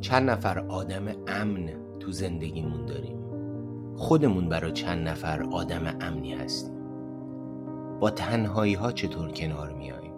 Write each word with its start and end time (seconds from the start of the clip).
چند 0.00 0.30
نفر 0.30 0.58
آدم 0.58 1.02
امن 1.26 1.70
تو 2.00 2.12
زندگیمون 2.12 2.86
داریم. 2.86 3.18
خودمون 3.96 4.48
برای 4.48 4.72
چند 4.72 5.08
نفر 5.08 5.42
آدم 5.42 5.96
امنی 6.00 6.34
هستیم. 6.34 6.74
با 8.00 8.10
تنهایی 8.10 8.74
ها 8.74 8.92
چطور 8.92 9.28
کنار 9.28 9.72
میاییم؟ 9.72 10.12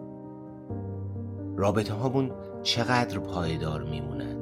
رابطه 1.56 1.94
هامون 1.94 2.30
چقدر 2.62 3.18
پایدار 3.18 3.82
میمونن؟ 3.82 4.36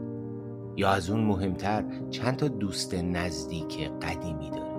یا 0.76 0.90
از 0.90 1.10
اون 1.10 1.20
مهمتر 1.20 1.84
چند 2.10 2.36
تا 2.36 2.48
دوست 2.48 2.94
نزدیک 2.94 3.90
قدیمی 4.02 4.50
داریم؟ 4.50 4.78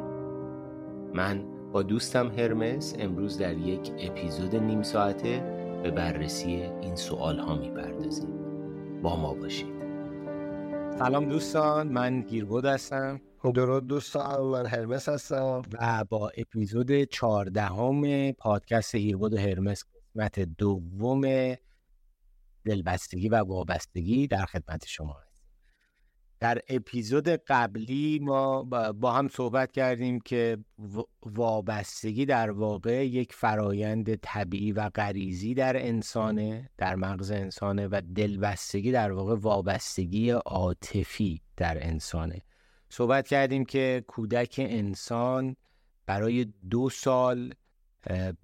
من 1.13 1.43
با 1.71 1.83
دوستم 1.83 2.27
هرمس 2.27 2.95
امروز 2.99 3.37
در 3.37 3.57
یک 3.57 3.91
اپیزود 3.99 4.55
نیم 4.55 4.81
ساعته 4.81 5.43
به 5.83 5.91
بررسی 5.91 6.63
این 6.81 6.95
سوال 6.95 7.39
ها 7.39 7.55
می‌پردازیم. 7.55 8.29
با 9.03 9.15
ما 9.15 9.33
باشید. 9.33 9.78
سلام 10.99 11.29
دوستان 11.29 11.87
من 11.87 12.21
گیربود 12.21 12.65
هستم. 12.65 13.21
درود 13.55 13.87
دوستان 13.87 14.41
من 14.41 14.65
هرمس 14.65 15.09
هستم. 15.09 15.61
و 15.71 16.03
با 16.09 16.31
اپیزود 16.37 17.03
چهاردهم 17.03 18.31
پادکست 18.31 18.95
هیربود 18.95 19.33
هرمس 19.33 19.83
قسمت 19.83 20.39
دوم 20.39 21.55
دلبستگی 22.65 23.29
و 23.29 23.35
وابستگی 23.35 24.27
در 24.27 24.45
خدمت 24.45 24.85
شما 24.87 25.15
در 26.39 26.61
اپیزود 26.69 27.27
قبلی 27.27 28.19
ما 28.21 28.63
با 28.93 29.11
هم 29.11 29.27
صحبت 29.27 29.71
کردیم 29.71 30.19
که 30.19 30.57
وابستگی 31.25 32.25
در 32.25 32.51
واقع 32.51 33.07
یک 33.07 33.33
فرایند 33.33 34.15
طبیعی 34.15 34.71
و 34.71 34.89
غریزی 34.89 35.53
در 35.53 35.85
انسانه 35.85 36.69
در 36.77 36.95
مغز 36.95 37.31
انسانه 37.31 37.87
و 37.87 38.01
دلبستگی 38.15 38.91
در 38.91 39.11
واقع 39.11 39.35
وابستگی 39.35 40.29
عاطفی 40.29 41.41
در 41.57 41.87
انسانه. 41.87 42.41
صحبت 42.89 43.27
کردیم 43.27 43.65
که 43.65 44.03
کودک 44.07 44.55
انسان 44.63 45.55
برای 46.05 46.53
دو 46.69 46.89
سال 46.89 47.53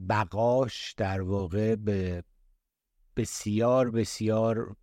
بقاش 0.09 0.93
در 0.97 1.21
واقع 1.21 1.75
به 1.75 2.23
بسیار 3.17 3.91
بسیار 3.91 4.75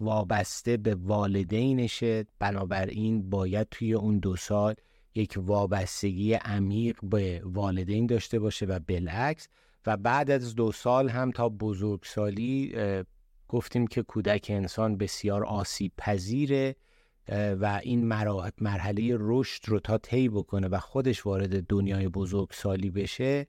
وابسته 0.00 0.76
به 0.76 0.94
والدینشه. 0.94 2.24
بنابراین 2.38 3.30
باید 3.30 3.66
توی 3.70 3.94
اون 3.94 4.18
دو 4.18 4.36
سال 4.36 4.74
یک 5.14 5.34
وابستگی 5.36 6.34
عمیق 6.34 6.96
به 7.02 7.42
والدین 7.44 8.06
داشته 8.06 8.38
باشه 8.38 8.66
و 8.66 8.78
بالعکس. 8.88 9.48
و 9.86 9.96
بعد 9.96 10.30
از 10.30 10.54
دو 10.54 10.72
سال 10.72 11.08
هم 11.08 11.30
تا 11.30 11.48
بزرگسالی 11.48 12.74
گفتیم 13.48 13.86
که 13.86 14.02
کودک 14.02 14.46
انسان 14.48 14.96
بسیار 14.96 15.44
آسیب 15.44 15.92
پذیره 15.98 16.76
و 17.28 17.80
این 17.82 18.04
مرحله 18.60 19.16
رشد 19.20 19.68
رو 19.68 19.80
تا 19.80 19.98
طی 19.98 20.28
بکنه 20.28 20.68
و 20.68 20.78
خودش 20.78 21.26
وارد 21.26 21.66
دنیای 21.66 22.08
بزرگسالی 22.08 22.90
بشه 22.90 23.46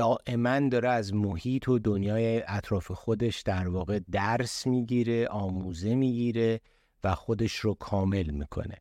دائما 0.00 0.68
داره 0.68 0.88
از 0.88 1.14
محیط 1.14 1.68
و 1.68 1.78
دنیای 1.78 2.42
اطراف 2.46 2.90
خودش 2.90 3.40
در 3.40 3.68
واقع 3.68 4.00
درس 4.12 4.66
می‌گیره 4.66 5.28
آموزه 5.28 5.94
می‌گیره 5.94 6.60
و 7.04 7.14
خودش 7.14 7.56
رو 7.56 7.74
کامل 7.74 8.30
می‌کنه. 8.30 8.76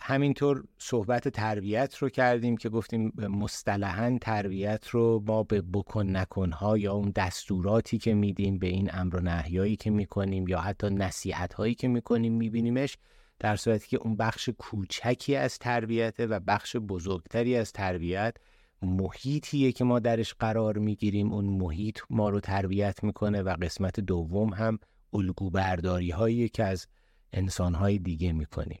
همینطور 0.00 0.64
صحبت 0.78 1.28
تربیت 1.28 1.96
رو 1.96 2.08
کردیم 2.08 2.56
که 2.56 2.68
گفتیم 2.68 3.12
مصطلحا 3.18 4.18
تربیت 4.20 4.88
رو 4.88 5.22
ما 5.26 5.42
به 5.42 5.62
بکن 5.62 6.16
نکنها 6.16 6.78
یا 6.78 6.92
اون 6.92 7.12
دستوراتی 7.16 7.98
که 7.98 8.14
میدیم 8.14 8.58
به 8.58 8.66
این 8.66 8.90
امر 8.92 9.16
و 9.16 9.20
نهیایی 9.20 9.76
که 9.76 9.90
می‌کنیم 9.90 10.48
یا 10.48 10.60
حتی 10.60 10.90
نصیحت 10.90 11.54
هایی 11.54 11.74
که 11.74 11.88
می‌کنیم 11.88 12.32
میبینیمش 12.32 12.98
در 13.38 13.56
صورتی 13.56 13.88
که 13.88 13.96
اون 13.96 14.16
بخش 14.16 14.48
کوچکی 14.58 15.36
از 15.36 15.58
تربیته 15.58 16.26
و 16.26 16.40
بخش 16.40 16.76
بزرگتری 16.76 17.56
از 17.56 17.72
تربیت 17.72 18.36
محیطیه 18.84 19.72
که 19.72 19.84
ما 19.84 19.98
درش 19.98 20.34
قرار 20.34 20.78
می‌گیریم. 20.78 21.32
اون 21.32 21.44
محیط 21.44 21.98
ما 22.10 22.28
رو 22.28 22.40
تربیت 22.40 23.04
می‌کنه 23.04 23.42
و 23.42 23.56
قسمت 23.62 24.00
دوم 24.00 24.54
هم 24.54 24.78
الگو 25.12 25.50
برداری 25.50 26.10
هایی 26.10 26.48
که 26.48 26.64
از 26.64 26.86
انسان 27.32 27.74
های 27.74 27.98
دیگه 27.98 28.32
می‌کنیم. 28.32 28.80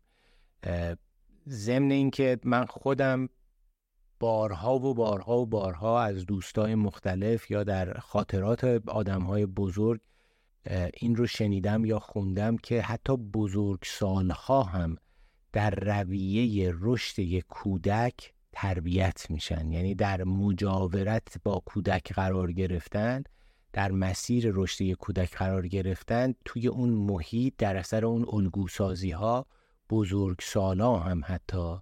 ضمن 1.48 1.90
اینکه 1.90 2.38
من 2.44 2.64
خودم 2.64 3.28
بارها 4.20 4.78
و 4.78 4.94
بارها 4.94 5.38
و 5.38 5.46
بارها 5.46 6.02
از 6.02 6.26
دوستای 6.26 6.74
مختلف 6.74 7.50
یا 7.50 7.64
در 7.64 7.98
خاطرات 7.98 8.64
آدم 8.86 9.22
های 9.22 9.46
بزرگ 9.46 10.00
این 10.94 11.16
رو 11.16 11.26
شنیدم 11.26 11.84
یا 11.84 11.98
خوندم 11.98 12.56
که 12.56 12.82
حتی 12.82 13.16
بزرگ 13.16 13.80
سالها 13.84 14.62
هم 14.62 14.96
در 15.52 15.70
رویه 15.70 16.72
رشد 16.80 17.18
یک 17.18 17.44
کودک 17.48 18.34
تربیت 18.54 19.26
میشن. 19.30 19.72
یعنی 19.72 19.94
در 19.94 20.24
مجاورت 20.24 21.34
با 21.44 21.62
کودک 21.66 22.12
قرار 22.12 22.52
گرفتن 22.52 23.22
در 23.72 23.92
مسیر 23.92 24.50
رشد 24.54 24.92
کودک 24.92 25.36
قرار 25.36 25.68
گرفتن 25.68 26.34
توی 26.44 26.68
اون 26.68 26.90
محیط 26.90 27.54
در 27.58 27.76
اثر 27.76 28.04
اون 28.04 28.26
الگوسازی 28.32 29.10
ها 29.10 29.46
بزرگ 29.90 30.38
سالا 30.42 30.96
هم 30.96 31.22
حتی 31.24 31.76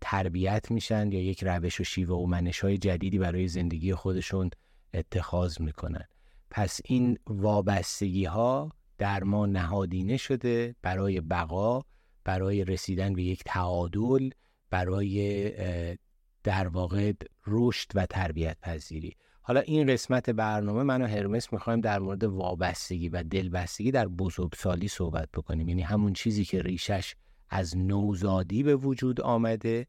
تربیت 0.00 0.70
میشن 0.70 1.12
یا 1.12 1.22
یک 1.22 1.44
روش 1.44 1.80
و 1.80 1.84
شیوه 1.84 2.16
و 2.16 2.26
منش 2.26 2.60
های 2.60 2.78
جدیدی 2.78 3.18
برای 3.18 3.48
زندگی 3.48 3.94
خودشون 3.94 4.50
اتخاذ 4.94 5.60
می‌کنن. 5.60 6.04
پس 6.50 6.80
این 6.84 7.18
وابستگی 7.26 8.24
ها 8.24 8.70
در 8.98 9.24
ما 9.24 9.46
نهادینه 9.46 10.16
شده 10.16 10.74
برای 10.82 11.20
بقا 11.20 11.82
برای 12.24 12.64
رسیدن 12.64 13.14
به 13.14 13.22
یک 13.22 13.42
تعادل 13.46 14.30
برای 14.70 15.98
در 16.44 16.68
واقع 16.68 17.12
رشد 17.46 17.88
و 17.94 18.06
تربیت 18.06 18.56
پذیری 18.60 19.16
حالا 19.42 19.60
این 19.60 19.86
قسمت 19.86 20.30
برنامه 20.30 20.82
من 20.82 21.02
و 21.02 21.06
هرمس 21.06 21.52
می‌خوایم 21.52 21.80
در 21.80 21.98
مورد 21.98 22.24
وابستگی 22.24 23.08
و 23.08 23.22
دلبستگی 23.22 23.90
در 23.90 24.08
بزرگسالی 24.08 24.88
صحبت 24.88 25.28
بکنیم. 25.34 25.68
یعنی 25.68 25.82
همون 25.82 26.12
چیزی 26.12 26.44
که 26.44 26.62
ریشش 26.62 27.14
از 27.48 27.78
نوزادی 27.78 28.62
به 28.62 28.76
وجود 28.76 29.20
آمده 29.20 29.86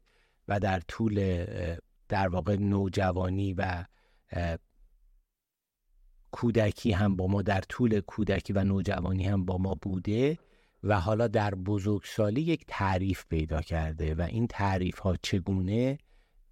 و 0.48 0.60
در 0.60 0.80
طول 0.80 1.44
در 2.08 2.28
واقع 2.28 2.56
نوجوانی 2.56 3.54
و 3.54 3.84
کودکی 6.30 6.92
هم 6.92 7.16
با 7.16 7.26
ما 7.26 7.42
در 7.42 7.60
طول 7.60 8.00
کودکی 8.00 8.52
و 8.52 8.64
نوجوانی 8.64 9.24
هم 9.24 9.44
با 9.44 9.58
ما 9.58 9.74
بوده. 9.82 10.38
و 10.84 11.00
حالا 11.00 11.28
در 11.28 11.54
بزرگسالی 11.54 12.40
یک 12.40 12.64
تعریف 12.68 13.24
پیدا 13.30 13.60
کرده 13.60 14.14
و 14.14 14.22
این 14.22 14.46
تعریف 14.46 14.98
ها 14.98 15.16
چگونه 15.22 15.98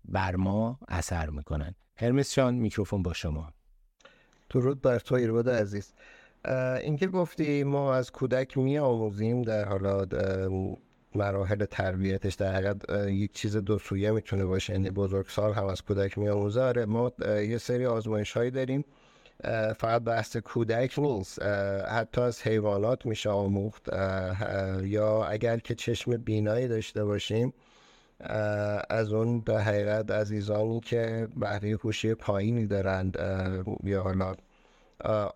بر 0.04 0.36
ما 0.36 0.78
اثر 0.88 1.30
می‌کنن. 1.30 1.74
هرمس 1.96 2.32
شان 2.32 2.54
میکروفون 2.54 3.02
با 3.02 3.12
شما. 3.12 3.52
درود 4.50 4.80
بر 4.80 4.98
تو 4.98 5.14
ایرود 5.14 5.48
عزیز. 5.48 5.92
اینکه 6.82 7.06
گفتی 7.06 7.64
ما 7.64 7.94
از 7.94 8.12
کودک 8.12 8.58
می 8.58 8.78
آموزیم 8.78 9.42
در 9.42 9.68
حالا 9.68 10.06
مراحل 11.14 11.64
تربیتش 11.64 12.34
در 12.34 12.54
حقیقت 12.54 13.08
یک 13.08 13.32
چیز 13.32 13.56
دو 13.56 13.78
سویه 13.78 14.10
می‌تونه 14.10 14.44
باشه. 14.44 14.72
یعنی 14.72 14.90
بزرگسال 14.90 15.52
هم 15.52 15.66
از 15.66 15.82
کودک 15.82 16.18
می 16.18 16.28
آموزه 16.28 16.84
ما 16.84 17.12
یه 17.20 17.58
سری 17.58 17.86
آزمایش 17.86 18.32
هایی 18.32 18.50
داریم. 18.50 18.84
فقط 19.78 20.02
بحث 20.02 20.36
کودک 20.36 20.98
نیست. 20.98 21.42
حتی 21.88 22.20
از 22.20 22.42
حیوانات 22.42 23.06
میشه 23.06 23.30
آموخت. 23.30 23.88
یا 24.82 25.24
اگر 25.24 25.58
که 25.58 25.74
چشم 25.74 26.16
بینایی 26.16 26.68
داشته 26.68 27.04
باشیم 27.04 27.52
از 28.90 29.12
اون 29.12 29.40
به 29.40 29.62
حقیقت 29.62 30.10
عزیزانی 30.10 30.80
که 30.80 31.28
بهره 31.36 31.70
هوشی 31.70 32.14
پایینی 32.14 32.66
دارند 32.66 33.18
یا 33.84 34.02
حالا 34.02 34.34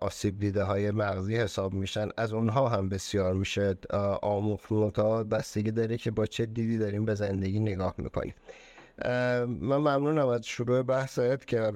آسیب 0.01 0.39
دیده 0.39 0.63
های 0.63 0.91
مغزی 0.91 1.35
حساب 1.35 1.73
میشن 1.73 2.09
از 2.17 2.33
اونها 2.33 2.69
هم 2.69 2.89
بسیار 2.89 3.33
میشه 3.33 3.75
آموخت. 4.21 4.93
تا 4.93 5.23
بستگی 5.23 5.71
داره 5.71 5.97
که 5.97 6.11
با 6.11 6.25
چه 6.25 6.45
دیدی 6.45 6.77
داریم 6.77 7.05
به 7.05 7.15
زندگی 7.15 7.59
نگاه 7.59 7.95
می‌کنیم. 7.97 8.33
من 9.45 9.77
ممنونم 9.77 10.27
از 10.27 10.45
شروع 10.45 10.81
بحثت 10.81 11.47
که 11.47 11.71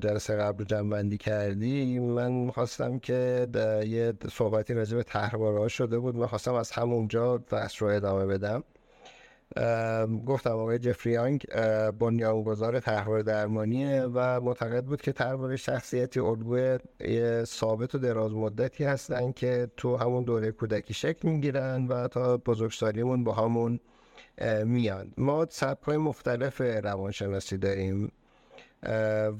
جلسه 0.00 0.36
قبل 0.36 0.64
جنبندی 0.64 1.18
کردی. 1.18 1.98
من 1.98 2.50
خواستم 2.50 2.98
که 2.98 3.46
یه 3.86 4.12
صحبتی 4.32 4.74
راجع 4.74 4.96
به 4.96 5.02
تحواره 5.02 5.68
شده 5.68 5.98
بود. 5.98 6.16
من 6.16 6.26
خواستم 6.26 6.54
از 6.54 6.70
همونجا 6.70 7.38
بحث 7.38 7.82
رو 7.82 7.88
ادامه 7.88 8.26
بدم. 8.26 8.64
گفتم 10.26 10.50
آقای 10.50 10.78
جفریانگ 10.78 11.46
بنیانگذار 11.98 12.80
تحول 12.80 13.22
درمانیه 13.22 14.02
و 14.02 14.40
معتقد 14.40 14.84
بود 14.84 15.00
که 15.00 15.12
تحول 15.12 15.56
شخصیتی 15.56 16.20
الگوی 16.20 16.78
ثابت 17.44 17.94
و 17.94 17.98
دراز 17.98 18.32
مدتی 18.32 18.84
هستن 18.84 19.32
که 19.32 19.68
تو 19.76 19.96
همون 19.96 20.24
دوره 20.24 20.52
کودکی 20.52 20.94
شکل 20.94 21.28
می‌گیرن 21.28 21.86
و 21.86 22.08
تا 22.08 22.36
بزرگسالیمون 22.36 23.24
با 23.24 23.32
همون 23.32 23.80
میان. 24.64 25.12
ما 25.16 25.46
سبک 25.50 25.82
های 25.82 25.96
مختلف 25.96 26.60
روانشناسی 26.60 27.58
داریم 27.58 28.12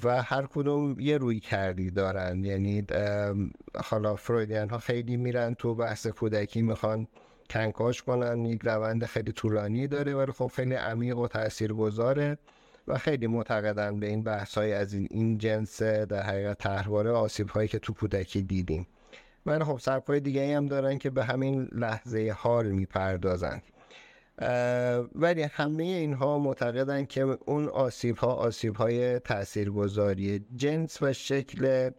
و 0.04 0.22
هر 0.22 0.46
کدوم 0.46 1.00
یه 1.00 1.18
روی 1.18 1.40
کردی 1.40 1.90
دارن. 1.90 2.44
یعنی 2.44 2.86
حالا 3.84 4.16
فرویدیان 4.16 4.68
ها 4.68 4.78
خیلی 4.78 5.16
میرن 5.16 5.54
تو 5.54 5.74
بحث 5.74 6.06
کودکی 6.06 6.62
می‌خوان 6.62 7.06
کنکاش 7.50 8.02
کنن. 8.02 8.44
یک 8.44 8.60
روند 8.64 9.04
خیلی 9.04 9.32
طولانی 9.32 9.86
داره 9.86 10.14
ولی 10.14 10.32
خب 10.32 10.50
خیلی 10.54 10.74
عمیق 10.74 11.18
و 11.18 11.28
تأثیر 11.28 11.72
گذاره 11.72 12.38
و 12.88 12.98
خیلی 12.98 13.26
معتقدن 13.26 14.00
به 14.00 14.06
این 14.06 14.22
بحث 14.22 14.58
های 14.58 14.72
از 14.72 14.94
این, 14.94 15.08
این 15.10 15.38
جنس 15.38 15.82
در 15.82 16.22
حقیقت 16.22 16.58
تحواره 16.58 17.10
آسیب 17.10 17.48
هایی 17.48 17.68
که 17.68 17.78
تو 17.78 17.92
کودکی 17.92 18.42
دیدیم. 18.42 18.86
من 19.46 19.64
خب 19.64 19.78
سبکای 19.78 20.20
دیگه 20.20 20.56
هم 20.56 20.66
دارن 20.66 20.98
که 20.98 21.10
به 21.10 21.24
همین 21.24 21.68
لحظه 21.72 22.34
حال 22.38 22.66
می‌پردازن. 22.66 23.62
ولی 25.14 25.42
همه 25.42 25.82
اینها 25.82 26.38
معتقدن 26.38 27.04
که 27.04 27.22
اون 27.46 27.68
آسیب 27.68 28.16
ها 28.16 28.32
آسیب 28.32 28.76
های 28.76 29.18
تاثیرگذاری 29.18 30.46
جنس 30.56 31.02
و 31.02 31.12
شکل 31.12 31.90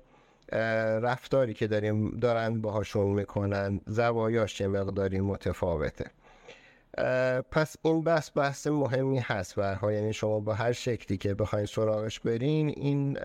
رفتاری 1.02 1.54
که 1.54 1.68
داریم 1.68 2.10
دارن 2.10 2.62
باهاشون 2.62 3.08
می‌کنن 3.08 3.82
زوایاش 3.88 4.62
یه 4.62 4.68
مقداری 4.68 5.20
متفاوته. 5.20 6.06
پس 7.52 7.76
این 7.82 8.02
بحث 8.02 8.32
بحث 8.36 8.68
مهمی 8.68 9.20
هست 9.20 9.58
و 9.58 9.78
یعنی 9.92 10.14
شما 10.14 10.40
با 10.40 10.54
هر 10.54 10.72
شکلی 10.72 11.18
که 11.18 11.34
بخواین 11.34 11.66
سراغش 11.66 12.20
برین 12.20 12.70
این 12.70 13.18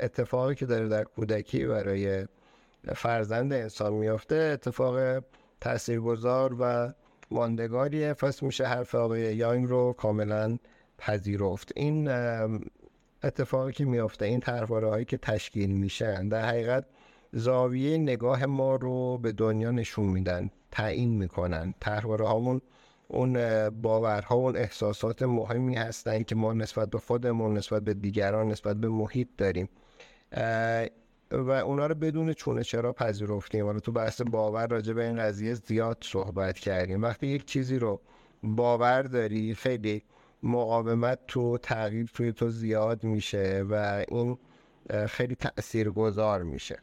اتفاقی 0.00 0.54
که 0.54 0.66
داره 0.66 0.88
در 0.88 1.04
کودکی 1.04 1.66
برای 1.66 2.26
فرزند 2.94 3.52
انسان 3.52 3.92
میافته 3.92 4.34
اتفاق 4.34 5.24
تاثیرگذار 5.60 6.56
و 6.60 6.92
ماندگاریه 7.32 8.14
پس 8.14 8.42
میشه 8.42 8.64
حرف 8.66 8.94
آقای 8.94 9.36
یانگ 9.36 9.68
رو 9.68 9.92
کاملا 9.92 10.58
پذیرفت. 10.98 11.72
این 11.76 12.08
اتفاقی 13.22 13.72
که 13.72 13.84
میافته 13.84 14.24
این 14.24 14.40
طرحواره 14.40 14.88
هایی 14.88 15.04
که 15.04 15.16
تشکیل 15.16 15.70
میشن 15.70 16.28
در 16.28 16.48
حقیقت 16.48 16.84
زاویه 17.32 17.98
نگاه 17.98 18.46
ما 18.46 18.76
رو 18.76 19.18
به 19.18 19.32
دنیا 19.32 19.70
نشون 19.70 20.06
میدن 20.06 20.50
تعیین 20.70 21.08
می‌کنن. 21.08 21.74
طرحواره 21.80 22.26
هامون 22.26 22.60
اون 23.08 23.32
باورها 23.70 24.38
و 24.38 24.44
اون 24.44 24.56
احساسات 24.56 25.22
مهمی 25.22 25.74
هستن 25.74 26.22
که 26.22 26.34
ما 26.34 26.52
نسبت 26.52 26.90
به 26.90 26.98
خودمون 26.98 27.56
نسبت 27.56 27.82
به 27.82 27.94
دیگران 27.94 28.48
نسبت 28.48 28.76
به 28.76 28.88
محیط 28.88 29.28
داریم. 29.38 29.68
و 31.32 31.50
اونا 31.50 31.86
رو 31.86 31.94
بدون 31.94 32.32
چونه 32.32 32.62
چرا 32.62 32.92
پذیرفتیم؟ 32.92 33.66
حالا 33.66 33.80
تو 33.80 33.92
بحث 33.92 34.20
باور 34.20 34.66
راجع 34.66 34.92
به 34.92 35.04
این 35.06 35.16
قضیه 35.16 35.54
زیاد 35.54 35.98
صحبت 36.00 36.58
کردیم. 36.58 37.02
وقتی 37.02 37.26
یک 37.26 37.44
چیزی 37.44 37.78
رو 37.78 38.00
باور 38.42 39.02
داری 39.02 39.54
خیلی 39.54 40.02
مقاومت 40.42 41.18
تو 41.26 41.58
تغییر 41.58 42.10
توی 42.14 42.32
تو 42.32 42.50
زیاد 42.50 43.04
میشه 43.04 43.64
و 43.70 44.04
این 44.08 44.38
خیلی 45.08 45.34
تأثیر 45.34 45.90
گذار 45.90 46.42
میشه 46.42 46.78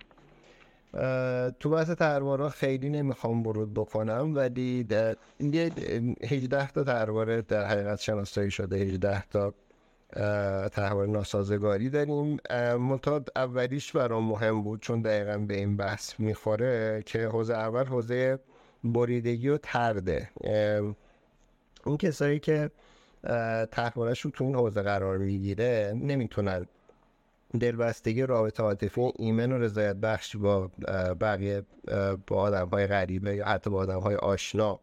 تو 1.60 1.70
بحث 1.70 1.90
تروارا 1.90 2.50
خیلی 2.50 2.90
نمی‌خوام 2.90 3.44
برود 3.44 3.74
بکنم 3.74 4.36
ولی 4.36 4.88
یه 5.40 5.72
18 6.24 6.68
تا 6.72 6.84
ترواره 6.84 7.42
در 7.42 7.66
حقیقت 7.66 8.00
شناسایی 8.00 8.52
شده 8.52 8.76
18 8.76 9.24
تا 9.28 9.54
تحول 10.72 11.10
ناسازگاری 11.10 11.90
داریم. 11.90 12.38
متاد 12.80 13.30
اولیش 13.36 13.92
برام 13.92 14.24
مهم 14.24 14.64
بود 14.64 14.82
چون 14.82 15.02
دقیقا 15.02 15.38
به 15.38 15.58
این 15.58 15.78
بحث 15.78 16.20
می‌خوره 16.20 17.04
که 17.06 17.28
حوزه 17.28 17.54
اول 17.54 17.86
حوزه 17.86 18.40
بریدگی 18.84 19.50
و 19.50 19.58
ترده 19.58 20.30
اون 21.86 21.98
کسایی 21.98 22.40
که 22.40 22.72
تحولش 23.72 24.22
رو 24.22 24.32
تو 24.32 24.44
این 24.44 24.56
حوزه 24.56 24.82
قرار 24.82 25.18
می‌گیره 25.18 25.94
نمی‌تونن 25.96 26.66
دلبستگی 27.60 28.22
رابطه 28.22 28.64
عاطفی 28.64 29.12
ایمن 29.16 29.52
و 29.52 29.58
رضایت 29.58 29.96
بخش 29.96 30.36
با 30.38 30.72
بقیه 31.22 31.64
با 32.28 32.36
آدم 32.36 32.68
های 32.68 32.88
غریبه 32.88 33.36
یا 33.36 33.46
حتی 33.46 33.70
با 33.70 33.78
آدم 33.78 34.00
های 34.00 34.16
آشنا 34.16 34.80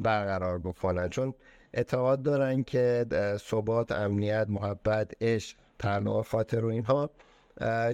برقرار 0.00 0.58
بکنن. 0.58 1.08
چون 1.08 1.34
اعتقاد 1.78 2.22
دارن 2.22 2.62
که 2.62 3.06
ثبات 3.36 3.92
امنیت 3.92 4.46
محبت 4.48 5.10
عشق 5.20 5.56
تعلق 5.78 6.26
خاطر 6.26 6.64
و 6.64 6.68
اینها 6.68 7.10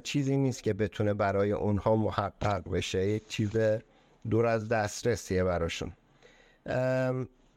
چیزی 0.02 0.36
نیست 0.36 0.62
که 0.62 0.72
بتونه 0.72 1.14
برای 1.14 1.52
اونها 1.52 1.96
محقق 1.96 2.70
بشه. 2.70 3.06
یک 3.06 3.26
چیز 3.26 3.50
دور 4.30 4.46
از 4.46 4.68
دسترسیه 4.68 5.44
براشون. 5.44 5.92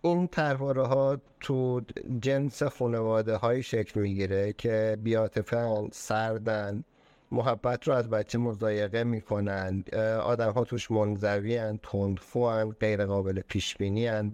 این 0.02 0.28
ترواره 0.28 0.88
ها 0.88 1.18
تو 1.40 1.82
جنس 2.22 2.64
خانواده 2.64 3.36
های 3.36 3.64
شکل 3.64 4.00
می‌گیره 4.00 4.54
که 4.54 4.98
بیاتفن 5.04 5.90
سردن 5.92 6.84
محبت 7.32 7.88
رو 7.88 7.94
از 7.94 8.10
بچه 8.10 8.38
مضایقه 8.38 9.04
می‌کنن. 9.04 9.84
آدم 10.24 10.52
ها 10.52 10.64
توش 10.64 10.92
منزوی 10.92 11.58
هن 11.58 11.80
تندخو 11.84 12.66
غیر 12.66 13.06
قابل 13.06 13.42
پیش 13.42 13.78
بینی 13.78 14.08
هن 14.08 14.32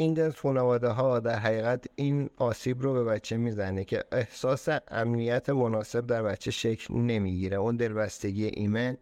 این 0.00 0.14
جنس 0.14 0.36
خانواده 0.36 0.88
ها 0.88 1.20
در 1.20 1.38
حقیقت 1.38 1.86
این 1.96 2.30
آسیب 2.36 2.82
رو 2.82 2.92
به 2.92 3.04
بچه 3.04 3.36
می‌زنه 3.36 3.84
که 3.84 4.04
احساس 4.12 4.68
امنیت 4.88 5.50
مناسب 5.50 6.06
در 6.06 6.22
بچه 6.22 6.50
شکل 6.50 6.94
نمی‌گیره. 6.94 7.56
اون 7.56 7.76
دلبستگی 7.76 8.44
ایمن 8.46 8.96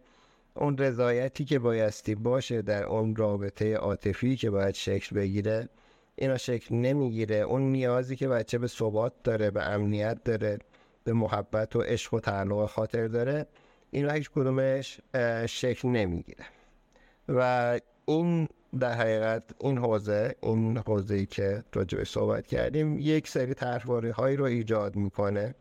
اون 0.55 0.79
رضایتی 0.79 1.45
که 1.45 1.59
بایستی 1.59 2.15
باشه 2.15 2.63
در 2.63 2.85
اون 2.85 3.17
رابطه 3.17 3.75
عاطفی 3.75 4.37
که 4.37 4.51
باید 4.51 4.75
شکل 4.75 5.17
بگیره 5.17 5.69
اینا 6.17 6.37
شکل 6.37 6.75
نمی‌گیره. 6.75 7.37
اون 7.37 7.63
نیازی 7.63 8.17
که 8.17 8.29
بچه 8.29 8.59
به 8.59 8.67
ثبات 8.67 9.13
داره 9.25 9.51
به 9.51 9.63
امنیت 9.63 10.25
داره 10.25 10.59
به 11.05 11.13
محبت 11.13 11.77
و 11.77 11.81
عشق 11.81 12.15
و 12.15 12.21
تعلق 12.21 12.67
خاطر 12.67 13.07
داره 13.07 13.47
اینا 13.91 14.13
هیچ 14.13 14.31
کدومش 14.31 15.01
شکل 15.47 15.89
نمی‌گیره. 15.89 16.45
و 17.29 17.81
این 18.07 18.49
در 18.77 18.93
حقیقت 18.93 19.43
این 19.61 19.79
حوزه 19.79 20.35
این 20.43 20.79
حوزه 20.79 21.15
ای 21.15 21.27
که 21.27 21.65
راجع 21.75 22.05
صحبت 22.05 22.47
کردیم 22.47 22.99
یک 22.99 23.29
سری 23.29 23.55
طرحواره 23.55 24.13
هایی 24.13 24.37
رو 24.37 24.45
ایجاد 24.45 24.97
می‌کنه 24.97 25.55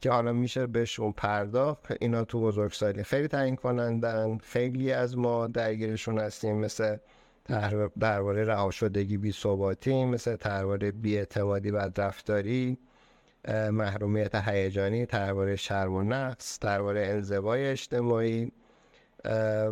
که 0.00 0.10
حالا 0.10 0.32
میشه 0.32 0.66
بهشون 0.66 1.12
پرداخت. 1.12 1.92
اینا 2.00 2.24
تو 2.24 2.40
بزرگسالی 2.40 3.02
خیلی 3.02 3.28
تعیین 3.28 3.56
کنندن. 3.56 4.38
خیلی 4.38 4.92
از 4.92 5.18
ما 5.18 5.46
درگیرشون 5.46 6.18
هستیم 6.18 6.56
مثل 6.56 6.96
درباره 8.00 8.44
رها 8.44 8.70
شدگی 8.70 9.16
بی 9.16 9.32
ثباتی 9.32 10.04
مثل 10.04 10.36
درباره 10.36 10.90
بی 10.90 11.18
اعتمادی 11.18 11.70
و 11.70 11.90
رفتاری 11.96 12.78
محرومیت 13.48 14.34
هیجانی 14.34 15.06
درباره 15.06 15.56
شرم 15.56 15.94
و 15.94 16.02
نقص 16.02 16.58
درباره 16.58 17.06
انزوای 17.06 17.66
اجتماعی. 17.66 18.52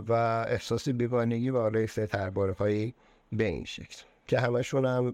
و 0.09 0.13
احساس 0.49 0.89
بیگانگی 0.89 1.51
و 1.51 1.59
حالا 1.59 1.87
سه 1.87 2.07
درباره 2.07 2.53
هایی 2.53 2.95
به 3.33 3.45
این 3.45 3.65
شکل 3.65 4.03
که 4.27 4.39
همشون 4.41 4.85
هم 4.85 5.13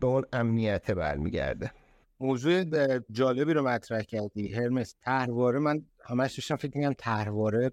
به 0.00 0.06
اون 0.06 0.24
امنیت 0.32 0.90
برمیگرده. 0.90 1.72
موضوع 2.20 2.64
جالبی 3.10 3.52
رو 3.52 3.68
مطرح 3.68 4.02
کردی 4.02 4.48
هرمس. 4.48 4.94
تهرواره 5.02 5.58
من 5.58 5.82
همش 6.04 6.34
داشتم 6.34 6.56
فکر 6.56 6.78
می‌کنم 6.78 6.94
تهرواره 6.98 7.72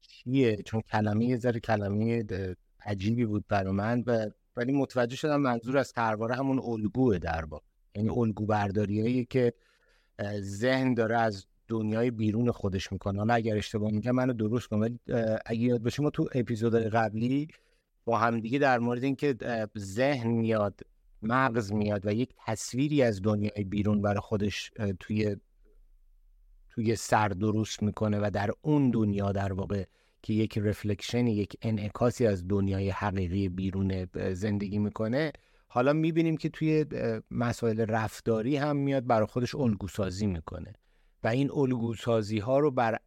چیه؟ 0.00 0.56
چون 0.56 0.80
کلمه 0.80 1.24
یه 1.24 1.36
ذره 1.36 1.60
کلمه 1.60 2.24
عجیبی 2.84 3.26
بود 3.26 3.44
برای 3.48 3.72
من 3.72 4.04
و 4.06 4.26
ولی 4.56 4.72
متوجه 4.72 5.16
شدم 5.16 5.40
منظور 5.40 5.78
از 5.78 5.92
تهرواره 5.92 6.34
همون 6.34 6.58
الگوه 6.58 7.18
در 7.18 7.44
با 7.44 7.62
یعنی 7.94 8.10
الگو 8.10 8.46
برداریایی 8.46 9.24
که 9.24 9.52
ذهن 10.40 10.94
داره 10.94 11.18
از 11.18 11.46
دنیای 11.68 12.10
بیرون 12.10 12.50
خودش 12.50 12.92
می‌کنه. 12.92 13.18
حالا 13.18 13.34
اگر 13.34 13.56
اشتباه 13.56 13.90
میگم 13.90 14.10
منو 14.10 14.32
درست 14.32 14.68
کن 14.68 14.78
ولی 14.78 14.98
اگه 15.46 15.60
یاد 15.60 15.82
باشه 15.82 16.02
ما 16.02 16.10
تو 16.10 16.28
اپیزود 16.34 16.74
قبلی 16.74 17.48
با 18.04 18.18
همدیگه 18.18 18.58
در 18.58 18.78
مورد 18.78 19.04
اینکه 19.04 19.36
ذهن 19.78 20.30
میاد 20.30 20.80
مغز 21.22 21.72
میاد 21.72 22.06
و 22.06 22.12
یک 22.12 22.34
تصویری 22.46 23.02
از 23.02 23.22
دنیای 23.22 23.64
بیرون 23.64 24.02
برای 24.02 24.20
خودش 24.20 24.70
توی 25.00 25.36
توی 26.70 26.96
سر 26.96 27.28
درست 27.28 27.82
می‌کنه 27.82 28.18
و 28.18 28.30
در 28.34 28.50
اون 28.62 28.90
دنیا 28.90 29.32
در 29.32 29.52
واقع 29.52 29.84
که 30.22 30.32
یک 30.32 30.58
رفلکشن 30.58 31.26
یک 31.26 31.56
انعکاسی 31.62 32.26
از 32.26 32.48
دنیای 32.48 32.90
حقیقی 32.90 33.48
بیرون 33.48 34.06
زندگی 34.32 34.78
می‌کنه. 34.78 35.32
حالا 35.68 35.92
می‌بینیم 35.92 36.36
که 36.36 36.48
توی 36.48 36.84
مسائل 37.30 37.80
رفتاری 37.80 38.56
هم 38.56 38.76
میاد 38.76 39.06
برای 39.06 39.26
خودش 39.26 39.54
الگوسازی 39.54 40.26
می‌کنه. 40.26 40.72
و 41.24 41.28
این 41.28 41.50
الگوسازی 41.50 42.38
ها 42.38 42.58
رو 42.58 42.70
بر 42.70 42.98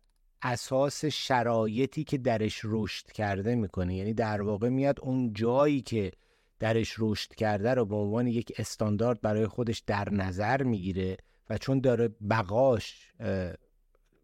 اساس 0.41 1.05
شرایطی 1.05 2.03
که 2.03 2.17
درش 2.17 2.61
رشد 2.63 3.11
کرده 3.11 3.55
می‌کنه. 3.55 3.95
یعنی 3.95 4.13
در 4.13 4.41
واقع 4.41 4.69
میاد 4.69 4.99
اون 5.01 5.33
جایی 5.33 5.81
که 5.81 6.11
درش 6.59 6.95
رشد 6.99 7.35
کرده 7.35 7.73
رو 7.73 7.85
به 7.85 7.95
عنوان 7.95 8.27
یک 8.27 8.53
استاندارد 8.57 9.21
برای 9.21 9.47
خودش 9.47 9.79
در 9.79 10.09
نظر 10.09 10.63
می‌گیره 10.63 11.17
و 11.49 11.57
چون 11.57 11.79
داره 11.79 12.07
بقاش 12.29 13.11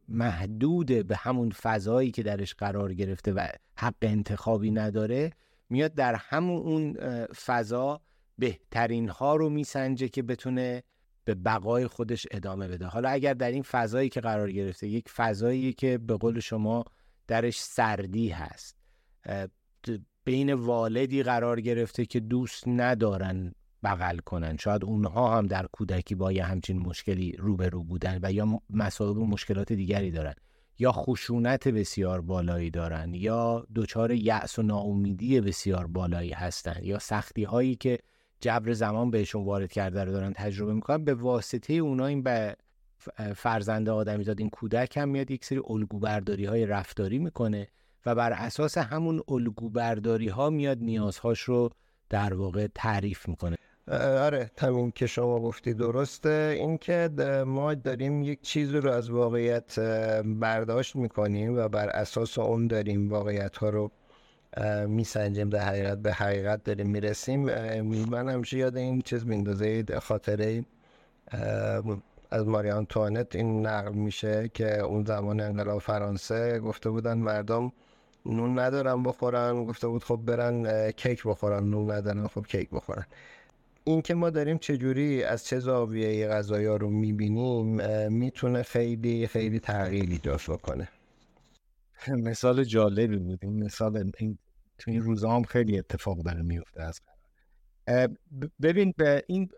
محدود 0.10 1.08
به 1.08 1.16
همون 1.16 1.52
فضایی 1.52 2.12
که 2.12 2.24
درش 2.24 2.54
قرار 2.54 2.94
گرفته 2.94 3.34
و 3.34 3.48
حق 3.76 3.96
انتخابی 4.02 4.72
نداره 4.72 5.32
میاد 5.70 5.94
در 5.94 6.16
همون 6.16 6.62
اون 6.62 6.94
فضا 7.26 8.02
بهترین 8.38 9.10
ها 9.10 9.36
رو 9.36 9.50
میسنجه 9.50 10.10
که 10.10 10.24
بتونه 10.24 10.84
به 11.28 11.36
بقای 11.36 11.88
خودش 11.88 12.28
ادامه 12.32 12.68
بده. 12.68 12.86
حالا 12.86 13.10
اگر 13.10 13.34
در 13.34 13.52
این 13.52 13.64
فضایی 13.64 14.10
که 14.10 14.22
قرار 14.22 14.52
گرفته 14.52 14.88
یک 14.88 15.10
فضایی 15.10 15.74
که 15.74 15.98
به 15.98 16.18
قول 16.18 16.40
شما 16.40 16.86
درش 17.28 17.60
سردی 17.60 18.30
هست 18.30 18.78
بین 20.24 20.54
والدی 20.54 21.24
قرار 21.24 21.62
گرفته 21.62 22.06
که 22.06 22.20
دوست 22.20 22.68
ندارن 22.68 23.54
بغل 23.84 24.18
کنن 24.18 24.58
شاید 24.58 24.86
اونها 24.86 25.38
هم 25.38 25.48
در 25.48 25.68
کودکی 25.72 26.16
با 26.16 26.32
یه 26.32 26.44
همچین 26.44 26.80
مشکلی 26.80 27.32
روبرو 27.32 27.84
بودن 27.84 28.20
و 28.24 28.32
یا 28.32 28.62
مسائل 28.70 29.18
و 29.18 29.26
مشکلات 29.26 29.74
دیگری 29.74 30.12
دارن 30.12 30.36
یا 30.80 30.92
خشونت 30.92 31.68
بسیار 31.68 32.22
بالایی 32.22 32.72
دارن 32.72 33.14
یا 33.14 33.68
دچار 33.76 34.12
یأس 34.12 34.60
و 34.60 34.62
ناامیدی 34.62 35.42
بسیار 35.42 35.88
بالایی 35.88 36.32
هستن 36.32 36.80
یا 36.84 37.00
سختی 37.00 37.44
هایی 37.44 37.76
که 37.76 38.00
جبر 38.40 38.74
زمان 38.74 39.12
بهشون 39.12 39.46
وارد 39.46 39.72
کرده 39.72 40.04
رو 40.04 40.12
دارن 40.12 40.34
تجربه 40.34 40.74
می‌کنن. 40.74 41.04
به 41.04 41.14
واسطه 41.14 41.74
اونا 41.74 42.06
این 42.06 42.24
به 42.24 42.56
فرزنده 43.36 43.92
آدمی 43.92 44.24
داد 44.24 44.40
این 44.40 44.50
کودک 44.50 44.98
هم 44.98 45.10
میاد 45.10 45.32
یک 45.32 45.46
سری 45.46 45.62
الگوبرداری 45.70 46.46
های 46.46 46.66
رفتاری 46.66 47.20
می‌کنه 47.20 47.68
و 48.06 48.16
بر 48.16 48.32
اساس 48.32 48.78
همون 48.78 49.22
الگوبرداری 49.28 50.28
ها 50.28 50.50
میاد 50.50 50.78
نیازهاش 50.78 51.42
رو 51.42 51.70
در 52.10 52.34
واقع 52.34 52.68
تعریف 52.76 53.28
می‌کنه. 53.28 53.58
آره 53.92 54.52
تمیم 54.56 54.92
که 54.92 55.08
شما 55.08 55.40
گفتی 55.40 55.74
درسته. 55.74 56.56
اینکه 56.60 57.10
ما 57.48 57.74
داریم 57.74 58.24
یک 58.24 58.42
چیز 58.42 58.76
رو 58.76 58.92
از 58.92 59.10
واقعیت 59.10 59.80
برداشت 60.26 60.96
می‌کنیم 60.96 61.58
و 61.58 61.68
بر 61.68 61.90
اساس 61.90 62.38
اون 62.38 62.68
داریم 62.68 63.10
واقعیت 63.10 63.58
ها 63.58 63.70
رو 63.70 63.92
میسنجیم 64.88 65.50
در 65.50 65.60
حقیقت 65.60 65.98
به 65.98 66.14
حقیقت 66.14 66.64
داریم 66.64 66.88
می‌رسیم. 66.88 67.40
من 68.10 68.30
همیشه 68.30 68.58
یاد 68.58 68.78
این 68.78 69.02
چیز 69.02 69.26
میندازه 69.26 69.84
خاطره 70.00 70.66
از 72.32 72.48
ماریان 72.48 72.86
توانت 72.86 73.36
این 73.36 73.66
نقل 73.66 73.94
میشه 73.94 74.52
که 74.54 74.80
اون 74.80 75.06
زمان 75.06 75.40
انقلاب 75.40 75.80
فرانسه 75.82 76.60
گفته 76.60 76.90
بودن 76.90 77.18
مردم 77.18 77.72
نون 78.26 78.60
ندارن 78.60 79.04
بخورن. 79.04 79.66
گفته 79.66 79.88
بود 79.88 80.04
خب 80.04 80.20
برن 80.26 80.92
کیک 80.92 81.24
بخورن. 81.24 81.64
نون 81.70 81.92
ندارن 81.92 82.28
خب 82.28 82.46
کیک 82.48 82.70
بخورن. 82.70 83.06
این 83.84 84.02
که 84.02 84.14
ما 84.14 84.30
داریم 84.30 84.58
چجوری 84.58 85.24
از 85.24 85.46
چه 85.46 85.60
زاویه 85.60 86.28
غذایی 86.28 86.66
رو 86.68 86.90
می‌بینیم 86.90 87.66
می‌تونه 88.12 88.64
خیلی 88.64 89.28
خیلی 89.28 89.60
تغییر 89.60 90.10
ایجاد 90.10 90.42
بکنه 90.50 90.88
مثال 92.30 92.64
جالبی 92.64 93.18
بود. 93.18 93.40
این 93.42 93.64
مثال 93.64 94.12
این 94.18 94.38
تو 94.78 94.92
این 94.92 95.02
روزا 95.02 95.32
هم 95.32 95.44
خیلی 95.44 95.80
اتفاق 95.80 96.18
داره 96.18 96.42
میفته 96.42 96.82
از 96.82 97.02
ببین 98.62 98.94
به 98.98 99.24
این 99.28 99.50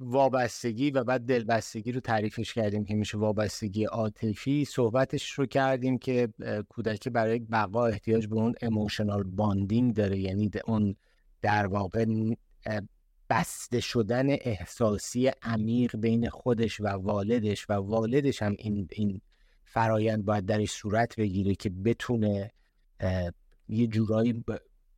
وابستگی 0.00 0.90
و 0.90 1.04
بعد 1.04 1.20
دلبستگی 1.20 1.92
رو 1.92 2.00
تعریفش 2.00 2.54
کردیم 2.54 2.84
که 2.84 2.94
میشه 2.94 3.18
وابستگی 3.18 3.84
عاطفی. 3.84 4.64
صحبتش 4.64 5.30
رو 5.30 5.46
کردیم 5.46 5.98
که 5.98 6.28
کودکی 6.68 7.10
برای 7.10 7.38
بقا 7.38 7.86
احتیاج 7.86 8.26
به 8.26 8.36
اون 8.36 8.54
اموشنال 8.62 9.22
باندینگ 9.22 9.94
داره. 9.94 10.18
یعنی 10.18 10.50
اون 10.66 10.96
در 11.42 11.66
واقع 11.66 12.06
بسته 13.30 13.80
شدن 13.80 14.30
احساسی 14.30 15.30
عمیق 15.42 15.96
بین 15.96 16.28
خودش 16.28 16.80
و 16.80 16.88
والدش 16.88 17.70
و 17.70 17.72
والدش 17.72 18.42
هم 18.42 18.54
این, 18.58 18.88
این 18.92 19.20
فرایند 19.70 20.24
باید 20.24 20.46
درش 20.46 20.70
صورت 20.70 21.16
بگیره 21.16 21.54
که 21.54 21.70
بتونه 21.70 22.50
یه 23.68 23.86
جورایی 23.86 24.44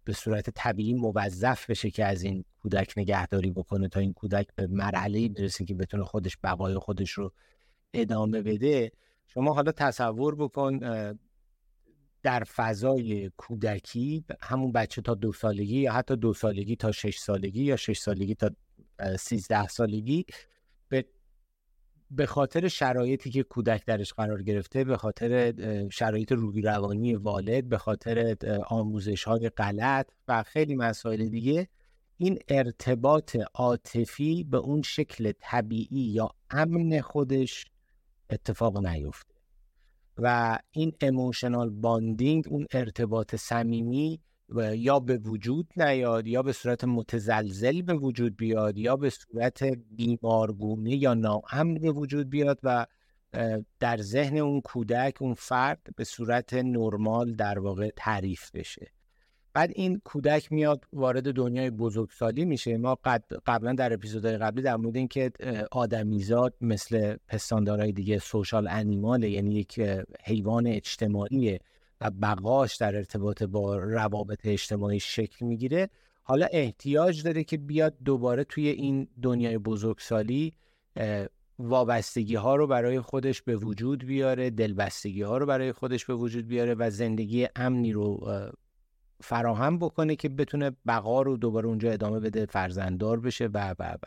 به 0.05 0.13
صورت 0.13 0.51
طبیعی 0.51 0.95
موظف 0.95 1.71
بشه 1.71 1.91
که 1.91 2.05
از 2.05 2.23
این 2.23 2.45
کودک 2.63 2.95
نگهداری 2.97 3.51
بکنه 3.51 3.89
تا 3.89 4.01
این 4.01 4.13
کودک 4.13 4.47
به 4.57 4.67
مرحله 4.67 5.29
برسه 5.29 5.65
که 5.65 5.75
بتونه 5.75 6.05
خودش 6.05 6.37
بقای 6.45 6.75
خودش 6.75 7.11
رو 7.11 7.33
ادامه 7.95 8.43
بده. 8.43 8.93
شما 9.27 9.55
حالا 9.55 9.73
تصور 9.73 10.35
بکن 10.35 10.79
در 12.23 12.45
فضای 12.45 13.31
کودکی 13.37 14.25
همون 14.41 14.73
بچه 14.73 15.03
تا 15.03 15.15
دو 15.15 15.33
سالگی 15.33 15.81
یا 15.81 15.93
حتی 15.93 16.17
دو 16.17 16.35
سالگی 16.35 16.77
تا 16.77 16.93
شش 16.93 17.19
سالگی 17.19 17.65
یا 17.65 17.77
شش 17.77 17.99
سالگی 17.99 18.35
تا 18.35 18.51
سیزده 19.19 19.69
سالگی 19.69 20.25
به 22.11 22.27
خاطر 22.27 22.69
شرایطی 22.69 23.31
که 23.31 23.43
کودک 23.43 23.85
درش 23.85 24.13
قرار 24.13 24.43
گرفته 24.43 24.85
به 24.85 24.97
خاطر 24.97 25.55
شرایط 25.93 26.33
روحی 26.33 26.63
روانی 26.63 27.15
والد 27.15 27.65
به 27.65 27.79
خاطر 27.79 28.37
آموزش 28.67 29.25
های 29.25 29.49
غلط 29.49 30.11
و 30.29 30.43
خیلی 30.43 30.75
مسائل 30.75 31.29
دیگه 31.29 31.69
این 32.17 32.39
ارتباط 32.49 33.37
عاطفی 33.55 34.45
به 34.45 34.57
اون 34.57 34.83
شکل 34.83 35.33
طبیعی 35.41 36.01
یا 36.01 36.31
امن 36.51 37.01
خودش 37.01 37.65
اتفاق 38.31 38.87
نیفته. 38.87 39.35
و 40.19 40.59
این 40.71 40.93
اموشنال 41.01 41.71
باندینگ 41.71 42.45
اون 42.49 42.67
ارتباط 42.73 43.35
صمیمی 43.35 44.21
یا 44.75 45.01
به 45.01 45.19
وجود 45.19 45.73
نیاد 45.77 46.27
یا 46.27 46.43
به 46.43 46.53
صورت 46.53 46.85
متزلزل 46.85 47.83
به 47.83 47.95
وجود 47.95 48.37
بیاد 48.37 48.79
یا 48.79 48.97
به 48.97 49.11
صورت 49.11 49.65
بیمارگونه 49.91 50.97
یا 50.97 51.15
ناامن 51.15 51.75
به 51.75 51.91
وجود 51.91 52.31
بیاد 52.31 52.59
و 52.63 52.87
در 53.81 53.97
ذهن 53.97 54.37
اون 54.37 54.61
کودک 54.61 55.23
اون 55.23 55.35
فرد 55.35 55.87
به 55.97 56.05
صورت 56.05 56.55
نرمال 56.55 57.33
در 57.35 57.59
واقع 57.59 57.91
تعریف 57.97 58.51
بشه. 58.51 58.87
بعد 59.53 59.71
این 59.75 60.01
کودک 60.05 60.53
میاد 60.53 60.85
وارد 60.93 61.33
دنیای 61.33 61.71
بزرگسالی 61.71 62.45
میشه. 62.45 62.77
ما 62.77 62.99
قبلا 63.47 63.73
در 63.73 63.93
اپیزودهای 63.93 64.37
قبلی 64.39 64.63
در 64.63 64.77
مورد 64.77 64.97
اینکه 64.97 65.31
آدمیزاد 65.71 66.55
مثل 66.61 67.17
پستاندارای 67.29 67.93
دیگه 67.93 68.19
سوشال 68.19 68.69
انیماله 68.69 69.31
یعنی 69.31 69.55
یک 69.55 69.81
حیوان 70.25 70.67
اجتماعیه. 70.67 71.61
و 72.01 72.11
بقاش 72.11 72.77
در 72.77 72.97
ارتباط 72.97 73.43
با 73.43 73.77
روابط 73.77 74.41
اجتماعی 74.45 75.01
شکل 75.01 75.47
می‌گیره. 75.47 75.91
حالا 76.23 76.47
احتیاج 76.53 77.23
داره 77.23 77.45
که 77.45 77.57
بیاد 77.57 77.95
دوباره 78.05 78.45
توی 78.45 78.69
این 78.69 79.09
دنیای 79.23 79.59
بزرگسالی 79.59 80.53
وابستگی 81.59 82.35
ها 82.35 82.57
رو 82.57 82.67
برای 82.67 83.01
خودش 83.01 83.43
به 83.43 83.57
وجود 83.57 84.07
بیاره 84.07 84.51
دلبستگی 84.51 85.23
ها 85.23 85.39
رو 85.39 85.47
برای 85.47 85.73
خودش 85.73 86.05
به 86.05 86.15
وجود 86.15 86.49
بیاره 86.49 86.75
و 86.75 86.91
زندگی 86.91 87.49
امنی 87.57 87.93
رو 87.93 88.33
فراهم 89.21 89.79
بکنه 89.79 90.17
که 90.17 90.29
بتونه 90.29 90.71
بقا 90.87 91.23
رو 91.23 91.37
دوباره 91.37 91.67
اونجا 91.67 91.91
ادامه 91.91 92.21
بده 92.21 92.47
فرزنددار 92.47 93.21
بشه 93.21 93.47
و 93.47 93.75
و 93.79 93.93
و. 93.93 94.07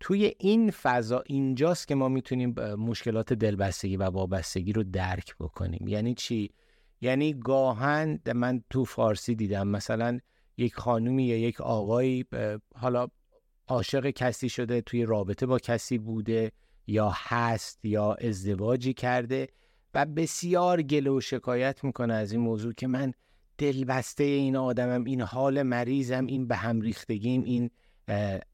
توی 0.00 0.34
این 0.38 0.70
فضا 0.70 1.22
اینجاست 1.26 1.88
که 1.88 1.94
ما 1.94 2.08
می‌تونیم 2.08 2.50
مشکلات 2.74 3.32
دلبستگی 3.32 3.96
و 3.96 4.02
وابستگی 4.02 4.72
رو 4.72 4.82
درک 4.82 5.36
بکنیم. 5.40 5.88
یعنی 5.88 6.14
چی؟ 6.14 6.50
یعنی 7.00 7.34
گاهن 7.34 8.20
من 8.34 8.62
تو 8.70 8.84
فارسی 8.84 9.34
دیدم. 9.34 9.68
مثلا 9.68 10.18
یک 10.56 10.74
خانومی 10.74 11.24
یا 11.24 11.36
یک 11.36 11.60
آقایی 11.60 12.24
حالا 12.74 13.08
عاشق 13.68 14.10
کسی 14.10 14.48
شده 14.48 14.80
توی 14.80 15.04
رابطه 15.04 15.46
با 15.46 15.58
کسی 15.58 15.98
بوده 15.98 16.52
یا 16.86 17.12
هست 17.14 17.84
یا 17.84 18.14
ازدواجی 18.14 18.94
کرده 18.94 19.48
و 19.94 20.06
بسیار 20.06 20.82
گله 20.82 21.10
و 21.10 21.20
شکایت 21.20 21.84
می‌کنه 21.84 22.14
از 22.14 22.32
این 22.32 22.40
موضوع 22.40 22.72
که 22.72 22.86
من 22.86 23.12
دلبسته 23.58 24.24
این 24.24 24.56
آدمم 24.56 25.04
این 25.04 25.20
حال 25.20 25.62
مریضم 25.62 26.26
این 26.26 26.46
به 26.46 26.56
هم 26.56 26.80
ریختگیم 26.80 27.44
این 27.44 27.70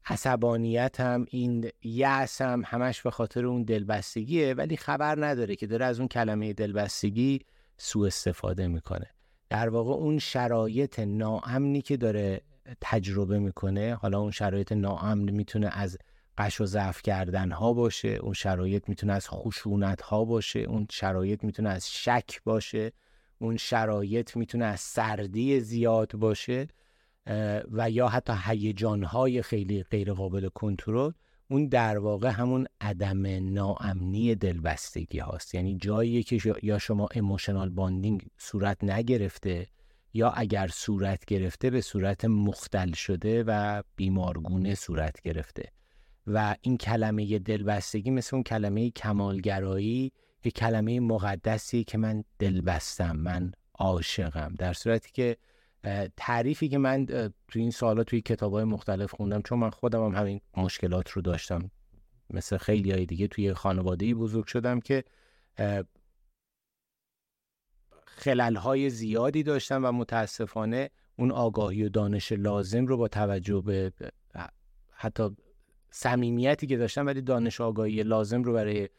عصبانیتم 0.05 1.25
این 1.29 1.69
یأسم 1.83 2.61
همش 2.65 3.01
به 3.01 3.11
خاطر 3.11 3.45
اون 3.45 3.63
دلبستگیه. 3.63 4.53
ولی 4.53 4.77
خبر 4.77 5.25
نداره 5.25 5.55
که 5.55 5.67
داره 5.67 5.85
از 5.85 5.99
اون 5.99 6.07
کلمه 6.07 6.53
دلبستگی 6.53 7.39
سوء 7.77 8.07
استفاده 8.07 8.67
می‌کنه. 8.67 9.07
در 9.49 9.69
واقع 9.69 9.91
اون 9.91 10.19
شرایط 10.19 10.99
ناامنی 10.99 11.81
که 11.81 11.97
داره 11.97 12.41
تجربه 12.81 13.39
می‌کنه 13.39 13.95
حالا 13.95 14.19
اون 14.19 14.31
شرایط 14.31 14.71
ناامن 14.71 15.31
می‌تونه 15.31 15.69
از 15.71 15.97
قش 16.37 16.61
و 16.61 16.65
ضعف 16.65 17.01
کردن 17.01 17.51
ها 17.51 17.73
باشه 17.73 18.07
اون 18.07 18.33
شرایط 18.33 18.89
می‌تونه 18.89 19.13
از 19.13 19.29
خشونت 19.29 20.01
ها 20.01 20.25
باشه 20.25 20.59
اون 20.59 20.87
شرایط 20.91 21.43
می‌تونه 21.43 21.69
از 21.69 21.91
شک 21.91 22.43
باشه 22.43 22.91
اون 23.39 23.57
شرایط 23.57 24.37
می‌تونه 24.37 24.65
از 24.65 24.79
سردی 24.79 25.59
زیاد 25.59 26.11
باشه 26.11 26.67
و 27.71 27.89
یا 27.89 28.07
حتی 28.07 28.33
هیجان 28.45 29.03
های 29.03 29.41
خیلی 29.41 29.83
غیر 29.83 30.13
قابل 30.13 30.49
کنترل. 30.49 31.11
اون 31.53 31.67
در 31.67 31.97
واقع 31.97 32.29
همون 32.29 32.67
عدم 32.81 33.53
ناامنی 33.53 34.35
دلبستگی 34.35 35.19
هاست. 35.19 35.55
یعنی 35.55 35.75
جایی 35.75 36.23
که 36.23 36.55
یا 36.63 36.79
شما 36.79 37.09
اموشنال 37.15 37.69
باندینگ 37.69 38.25
صورت 38.37 38.83
نگرفته 38.83 39.67
یا 40.13 40.29
اگر 40.29 40.67
صورت 40.67 41.25
گرفته 41.25 41.69
به 41.69 41.81
صورت 41.81 42.25
مختل 42.25 42.91
شده 42.91 43.43
و 43.47 43.83
بیمارگونه 43.95 44.75
صورت 44.75 45.21
گرفته. 45.21 45.63
و 46.27 46.55
این 46.61 46.77
کلمه 46.77 47.39
دلبستگی 47.39 48.11
مثل 48.11 48.35
اون 48.35 48.43
کلمه 48.43 48.89
کمالگرایی 48.89 50.11
یه 50.43 50.51
کلمه 50.51 50.99
مقدسی 50.99 51.83
که 51.83 51.97
من 51.97 52.23
دلبستم 52.39 53.15
من 53.15 53.51
عاشقم. 53.73 54.55
در 54.57 54.73
صورتی 54.73 55.11
که 55.13 55.37
تعریفی 56.17 56.69
که 56.69 56.77
من 56.77 57.05
تو 57.05 57.59
این 57.59 57.71
سالا 57.71 58.03
توی 58.03 58.21
کتاب 58.21 58.53
های 58.53 58.63
مختلف 58.63 59.11
خوندم 59.11 59.41
چون 59.41 59.59
من 59.59 59.69
خودم 59.69 60.05
هم 60.05 60.15
همین 60.15 60.41
مشکلات 60.57 61.09
رو 61.09 61.21
داشتم. 61.21 61.71
مثل 62.29 62.57
خیلی 62.57 62.91
های 62.91 63.05
دیگه 63.05 63.27
توی 63.27 63.53
خانواده 63.53 64.13
بزرگ 64.13 64.45
شدم 64.45 64.79
که 64.79 65.03
خلل 68.05 68.55
های 68.55 68.89
زیادی 68.89 69.43
داشتم 69.43 69.85
و 69.85 69.91
متاسفانه 69.91 70.89
اون 71.15 71.31
آگاهی 71.31 71.83
و 71.83 71.89
دانش 71.89 72.31
لازم 72.31 72.85
رو 72.85 72.97
با 72.97 73.07
توجه 73.07 73.61
به 73.61 73.91
حتی 74.91 75.29
صمیمیتی 75.91 76.67
که 76.67 76.77
داشتم 76.77 77.05
ولی 77.05 77.21
دانش 77.21 77.61
آگاهی 77.61 78.03
لازم 78.03 78.43
رو 78.43 78.53
برای 78.53 78.89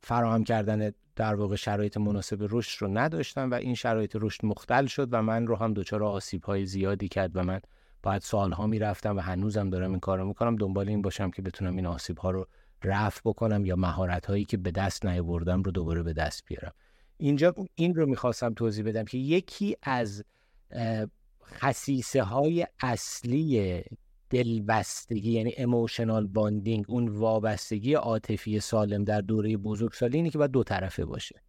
فراهم 0.00 0.44
کردن 0.44 0.90
در 1.18 1.34
واقع 1.34 1.56
شرایط 1.56 1.96
مناسب 1.96 2.46
رشد 2.50 2.82
رو 2.82 2.98
نداشتم 2.98 3.50
و 3.50 3.54
این 3.54 3.74
شرایط 3.74 4.16
رشد 4.20 4.46
مختل 4.46 4.86
شد 4.86 5.08
و 5.12 5.22
من 5.22 5.46
رو 5.46 5.56
هم 5.56 5.74
دچار 5.74 6.04
آسیب 6.04 6.44
های 6.44 6.66
زیادی 6.66 7.08
کرد 7.08 7.36
و 7.36 7.42
من 7.42 7.60
باید 8.02 8.22
سالها 8.22 8.66
می‌رفتم 8.66 9.16
و 9.16 9.20
هنوزم 9.20 9.70
دارم 9.70 9.90
این 9.90 10.00
کارو 10.00 10.24
می‌کنم. 10.24 10.56
دنبال 10.56 10.88
این 10.88 11.02
باشم 11.02 11.30
که 11.30 11.42
بتونم 11.42 11.76
این 11.76 11.86
آسیب 11.86 12.18
ها 12.18 12.30
رو 12.30 12.46
رفع 12.84 13.20
بکنم 13.24 13.64
یا 13.64 13.76
مهارت 13.76 14.26
هایی 14.26 14.44
که 14.44 14.56
به 14.56 14.70
دست 14.70 15.06
نیاوردم 15.06 15.62
رو 15.62 15.70
دوباره 15.72 16.02
به 16.02 16.12
دست 16.12 16.44
بیارم. 16.46 16.72
اینجا 17.16 17.54
این 17.74 17.94
رو 17.94 18.06
می‌خواستم 18.06 18.54
توضیح 18.54 18.84
بدم 18.84 19.04
که 19.04 19.18
یکی 19.18 19.76
از 19.82 20.24
خصیصه 21.44 22.22
های 22.22 22.66
اصلی 22.80 23.82
دلبستگی 24.30 25.32
یعنی 25.32 25.54
اموشنال 25.56 26.26
باندینگ 26.26 26.84
اون 26.88 27.08
وابستگی 27.08 27.94
عاطفی 27.94 28.60
سالم 28.60 29.04
در 29.04 29.20
دوره 29.20 29.56
بزرگسالی 29.56 30.16
اینه 30.16 30.30
که 30.30 30.38
باید 30.38 30.50
دو 30.50 30.64
طرفه 30.64 31.04
باشه. 31.04 31.42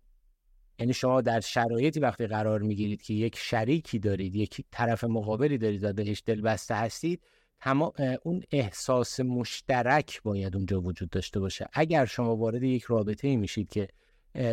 یعنی 0.80 0.94
شما 0.94 1.22
در 1.22 1.40
شرایطی 1.40 2.00
وقتی 2.00 2.28
قرار 2.28 2.62
می‌گیرید 2.62 3.02
که 3.02 3.14
یک 3.14 3.36
شریکی 3.38 4.00
دارید 4.00 4.36
یک 4.36 4.64
طرف 4.72 5.04
مقابلی 5.04 5.58
دارید 5.58 5.84
و 5.84 5.94
بهش 5.94 6.24
دلبسته 6.26 6.76
هستید 6.76 7.22
تمام 7.60 7.92
اون 8.24 8.44
احساس 8.52 9.20
مشترک 9.20 10.22
باید 10.24 10.56
اونجا 10.56 10.82
وجود 10.82 11.10
داشته 11.10 11.40
باشه. 11.40 11.68
اگر 11.74 12.06
شما 12.06 12.36
وارد 12.36 12.64
یک 12.64 12.84
رابطه 12.84 13.28
ای 13.28 13.36
میشید 13.36 13.70
که 13.70 13.88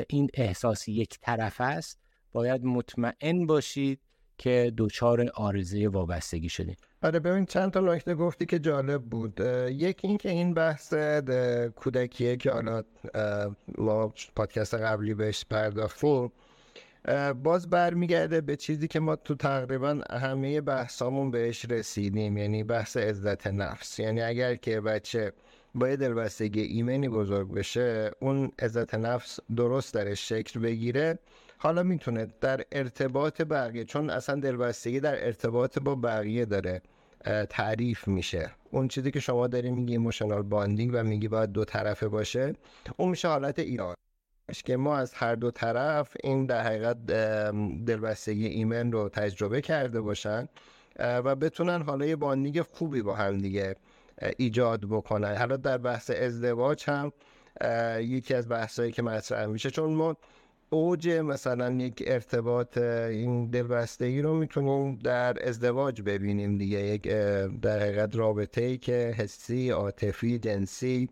این 0.08 0.28
احساس 0.34 0.88
یک 0.88 1.18
طرف 1.20 1.60
است 1.60 2.00
باید 2.32 2.64
مطمئن 2.64 3.46
باشید 3.46 4.00
که 4.38 4.72
دچار 4.76 5.30
آرزه 5.34 5.88
وابستگی 5.88 6.48
شدید. 6.48 6.78
آره 7.02 7.18
ببین 7.18 7.46
چند 7.46 7.70
تا 7.72 7.80
نکته 7.80 8.14
گفتی 8.14 8.46
که 8.46 8.58
جالب 8.58 9.02
بود. 9.02 9.40
یکی 9.70 10.08
این 10.08 10.18
که 10.18 10.30
این 10.30 10.54
بحث 10.54 10.94
کودکیه 11.76 12.36
که 12.36 12.50
حالا 12.50 12.82
ما 13.78 14.14
پادکست 14.36 14.74
قبلی 14.74 15.14
بهش 15.14 15.44
پرداختیم 15.50 16.32
باز 17.42 17.70
برمیگرده 17.70 18.40
به 18.40 18.56
چیزی 18.56 18.88
که 18.88 19.00
ما 19.00 19.16
تو 19.16 19.34
تقریبا 19.34 20.00
همه 20.10 20.60
بحثامون 20.60 21.30
بهش 21.30 21.64
رسیدیم 21.64 22.36
یعنی 22.36 22.64
بحث 22.64 22.96
عزت 22.96 23.46
نفس. 23.46 23.98
یعنی 23.98 24.22
اگر 24.22 24.54
که 24.54 24.80
بچه 24.80 25.32
با 25.74 25.88
یه 25.88 25.96
دلبستگی 25.96 26.60
ایمنی 26.60 27.08
بزرگ 27.08 27.52
بشه 27.52 28.10
اون 28.20 28.52
عزت 28.58 28.94
نفس 28.94 29.40
درست 29.56 29.94
درش 29.94 30.28
شکل 30.28 30.60
بگیره. 30.60 31.18
حالا 31.58 31.82
می‌تونه 31.82 32.26
در 32.40 32.64
ارتباط 32.72 33.42
بقیه 33.42 33.84
چون 33.84 34.10
اصلا 34.10 34.40
دلبستگی 34.40 35.00
در 35.00 35.26
ارتباط 35.26 35.78
با 35.78 35.94
بقیه 35.94 36.44
داره 36.44 36.82
تعریف 37.50 38.08
میشه. 38.08 38.50
اون 38.70 38.88
چیزی 38.88 39.10
که 39.10 39.20
شما 39.20 39.46
داری 39.46 39.70
میگی 39.70 39.92
emotional 39.92 40.42
bonding 40.42 40.90
و 40.94 41.02
میگی 41.04 41.28
باید 41.28 41.52
دو 41.52 41.64
طرفه 41.64 42.08
باشه 42.08 42.52
اون 42.96 43.08
میشه 43.08 43.28
حالت 43.28 43.58
ایده‌آل 43.58 43.94
که 44.64 44.76
ما 44.76 44.96
از 44.96 45.14
هر 45.14 45.34
دو 45.34 45.50
طرف 45.50 46.16
این 46.24 46.46
در 46.46 46.62
حقیقت 46.62 47.06
دلبستگی 47.86 48.46
ایمن 48.46 48.92
رو 48.92 49.08
تجربه 49.08 49.60
کرده 49.60 50.00
باشن 50.00 50.48
و 50.98 51.34
بتونن 51.34 51.82
حالا 51.82 52.06
یه 52.06 52.16
bonding 52.16 52.62
خوبی 52.62 53.02
با 53.02 53.14
هم 53.14 53.38
دیگه 53.38 53.76
ایجاد 54.36 54.84
بکنن. 54.84 55.36
حالا 55.36 55.56
در 55.56 55.78
بحث 55.78 56.10
ازدواج 56.10 56.84
هم 56.86 57.12
یکی 58.00 58.34
از 58.34 58.48
بحثایی 58.48 58.92
که 58.92 59.02
مطرح 59.02 59.46
میشه 59.46 59.70
چون 59.70 59.94
ما 59.94 60.16
اوج 60.70 61.08
مثلا 61.08 61.72
یک 61.72 62.02
ارتباط 62.06 62.78
این 62.78 63.50
دلبستگی 63.50 64.22
رو 64.22 64.34
می‌تونیم 64.34 64.96
در 64.96 65.48
ازدواج 65.48 66.02
ببینیم 66.02 66.58
دیگه. 66.58 66.78
یک 66.78 67.02
در 67.62 67.80
حقیقت 67.80 68.16
رابطه 68.16 68.62
ای 68.62 68.78
که 68.78 69.14
حسی 69.16 69.70
عاطفی 69.70 70.38
جنسی 70.38 71.08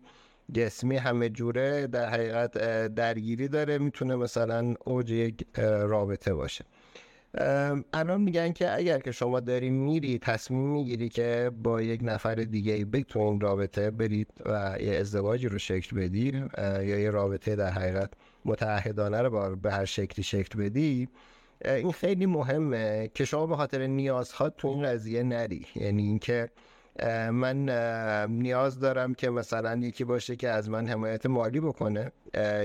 جسمی 0.53 0.95
همه 0.95 1.29
جوره 1.29 1.87
در 1.87 2.09
حقیقت 2.09 2.57
درگیری 2.87 3.47
داره 3.47 3.77
می‌تونه 3.77 4.15
مثلا 4.15 4.75
اوج 4.85 5.11
یک 5.11 5.45
رابطه 5.57 6.33
باشه. 6.33 6.65
الان 7.93 8.21
میگن 8.21 8.51
که 8.51 8.75
اگر 8.75 8.99
که 8.99 9.11
شما 9.11 9.39
داری 9.39 9.69
میری 9.69 10.19
تصمیم 10.19 10.69
می‌گیری 10.69 11.09
که 11.09 11.51
با 11.63 11.81
یک 11.81 11.99
نفر 12.03 12.35
دیگه 12.35 12.85
بتونین 12.85 13.39
رابطه 13.39 13.91
برید 13.91 14.27
و 14.45 14.77
یه 14.81 14.95
ازدواجی 14.95 15.47
رو 15.47 15.57
شکل 15.57 15.97
بدی 15.97 16.43
یا 16.57 16.99
یه 16.99 17.09
رابطه 17.09 17.55
در 17.55 17.69
حقیقت 17.69 18.09
متعهدانه 18.45 19.21
رو 19.21 19.55
به 19.55 19.71
هر 19.71 19.85
شکلی 19.85 20.23
شکل 20.23 20.59
بدی 20.59 21.09
این 21.65 21.91
خیلی 21.91 22.25
مهمه 22.25 23.11
که 23.13 23.25
شما 23.25 23.47
به 23.47 23.55
خاطر 23.55 23.87
نیازها 23.87 24.49
تو 24.49 24.67
این 24.67 24.83
قضیه 24.83 25.23
نری. 25.23 25.65
یعنی 25.75 26.03
اینکه 26.03 26.49
من 27.31 27.69
نیاز 28.29 28.79
دارم 28.79 29.13
که 29.13 29.29
مثلا 29.29 29.75
یکی 29.75 30.03
باشه 30.03 30.35
که 30.35 30.49
از 30.49 30.69
من 30.69 30.87
حمایت 30.87 31.25
مالی 31.25 31.59
بکنه 31.59 32.11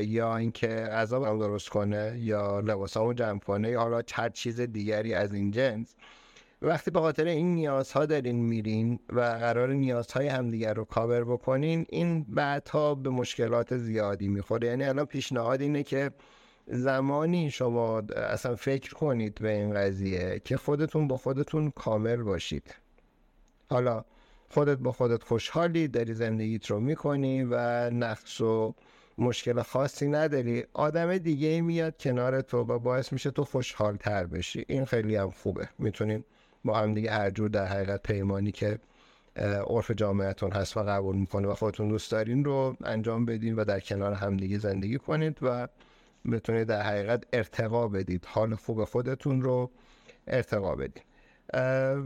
یا 0.01 0.37
اینکه 0.37 0.69
غذا 0.69 1.37
درست 1.37 1.69
کنه 1.69 2.15
یا 2.19 2.61
لباسامو 2.61 3.13
جمع 3.13 3.39
کنه 3.39 3.71
یا 3.71 3.81
حالا 3.81 4.03
هر 4.13 4.29
چیز 4.29 4.61
دیگری 4.61 5.15
از 5.15 5.35
این 5.35 5.51
جنس. 5.51 5.95
وقتی 6.63 6.91
به 6.91 7.01
خاطر 7.01 7.25
این 7.25 7.55
نیازها 7.55 8.07
دارین 8.07 8.37
میرین 8.37 8.99
و 9.09 9.21
قرار 9.21 9.73
نیازهای 9.73 10.29
همدیگر 10.29 10.75
رو 10.75 10.85
کاور 10.85 11.25
بکنین 11.25 11.87
این 11.89 12.23
بعدها 12.29 12.95
به 12.95 13.11
مشکلات 13.11 13.77
زیادی 13.77 14.29
می‌خوره. 14.29 14.69
یعنی 14.69 14.85
الان 14.85 15.05
پیشنهاد 15.05 15.61
اینه 15.61 15.83
که 15.83 16.11
زمانی 16.67 17.51
شما 17.51 18.03
اصلا 18.17 18.57
فکر 18.57 18.95
کنید 18.95 19.35
به 19.35 19.51
این 19.51 19.75
قضیه 19.75 20.41
که 20.45 20.57
خودتون 20.57 21.09
با 21.09 21.17
خودتون 21.17 21.71
کامل 21.71 22.23
باشید. 22.23 22.75
حالا 23.71 24.05
خودت 24.51 24.79
با 24.79 24.93
خودت 24.93 25.23
خوشحالی 25.23 25.89
داری 25.89 26.15
زندگیت 26.15 26.67
رو 26.67 26.81
می‌کنی 26.81 27.43
و 27.43 27.57
نقص 27.91 28.41
و 28.41 28.75
مشکل 29.19 29.63
خاصی 29.63 30.09
نداری. 30.09 30.65
آدم 30.73 31.19
دیگه 31.19 31.61
میاد 31.61 31.99
کنار 31.99 32.41
تو 32.41 32.59
و 32.59 32.79
باعث 32.79 33.13
میشه 33.13 33.31
تو 33.31 33.45
خوشحال 33.45 33.97
تر 33.97 34.27
بشی. 34.27 34.65
این 34.69 34.85
خیلی 34.85 35.17
هم 35.17 35.31
خوبه. 35.31 35.69
می‌تونین 35.79 36.25
با 36.65 36.79
هم 36.79 36.95
دیگه 36.95 37.11
هر 37.11 37.31
جور 37.31 37.49
در 37.49 37.67
حقیقت 37.67 38.03
پیمانی 38.03 38.53
که 38.53 38.79
عرف 39.67 39.91
جامعتون 39.91 40.53
هست 40.53 40.77
و 40.77 40.81
قبول 40.81 41.17
می‌کنه 41.17 41.49
و 41.49 41.55
خودتون 41.55 41.89
دوست 41.89 42.11
دارین 42.13 42.45
رو 42.45 42.77
انجام 42.85 43.25
بدین 43.25 43.55
و 43.55 43.65
در 43.65 43.81
کنار 43.81 44.13
همدیگه 44.13 44.59
زندگی 44.59 44.99
کنید 44.99 45.39
و 45.43 45.69
بتونید 46.33 46.67
در 46.67 46.83
حقیقت 46.83 47.25
ارتقا 47.33 47.89
بدید. 47.89 48.25
حال 48.29 48.55
خوب 48.55 48.85
خودتون 48.85 49.43
رو 49.43 49.71
ارتقا 50.27 50.75
بدید 50.75 51.03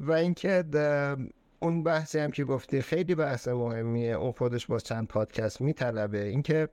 و 0.06 0.12
اینکه 0.12 0.64
اون 1.64 1.82
بحثی 1.82 2.18
هم 2.18 2.30
که 2.30 2.44
گفتی 2.44 2.82
خیلی 2.82 3.14
بحث 3.14 3.48
مهمیه. 3.48 4.14
اون 4.14 4.32
خودش 4.32 4.66
با 4.66 4.78
چند 4.78 5.08
پادکست 5.08 5.60
میطلبه. 5.60 6.22
اینکه 6.24 6.68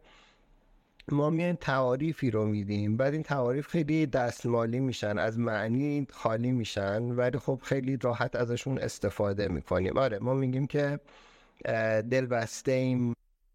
ما 1.12 1.30
میایم 1.30 1.56
تعاریفی 1.56 2.32
رو 2.32 2.46
میدیم 2.46 2.98
بعد 2.98 3.14
این 3.14 3.24
تعاریف 3.24 3.68
خیلی 3.68 4.06
دستمالی 4.06 4.80
میشن 4.80 5.18
از 5.18 5.40
معنی 5.40 6.08
خالی 6.12 6.52
میشن 6.52 7.04
ولی 7.04 7.38
خب 7.38 7.60
خیلی 7.64 7.98
راحت 8.02 8.36
ازشون 8.36 8.78
استفاده 8.78 9.48
می‌کنیم. 9.48 9.98
آره 9.98 10.20
ما 10.20 10.34
میگیم 10.34 10.68
که 10.68 11.00
دل 12.12 12.26
بسته 12.26 12.72
ایم. 12.72 13.14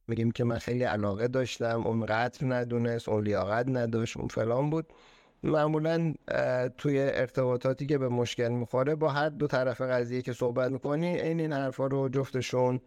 میگیم 0.09 0.31
که 0.31 0.45
من 0.45 0.59
خیلی 0.59 0.85
علاقه 0.85 1.29
داشتم. 1.29 1.87
اون 1.87 2.07
قدر 2.07 2.47
ندونست 2.47 3.09
اون 3.09 3.25
لیاقت 3.25 3.69
نداشت 3.69 4.17
اون 4.17 4.29
فلان 4.29 4.71
بود. 4.71 4.87
معمولا 5.43 6.15
توی 6.79 6.99
ارتباطاتی 7.01 7.87
که 7.87 7.99
به 7.99 8.09
مشکل 8.09 8.49
می‌خوره 8.49 8.95
با 8.95 9.09
هر 9.09 9.29
دو 9.29 9.47
طرف 9.47 9.81
قضیه 9.81 10.23
که 10.23 10.33
صحبت 10.33 10.71
می‌کنی 10.71 11.07
این 11.21 11.41
این 11.41 11.53
حرفا 11.53 11.87
رو 11.87 12.09
جفتشون 12.09 12.81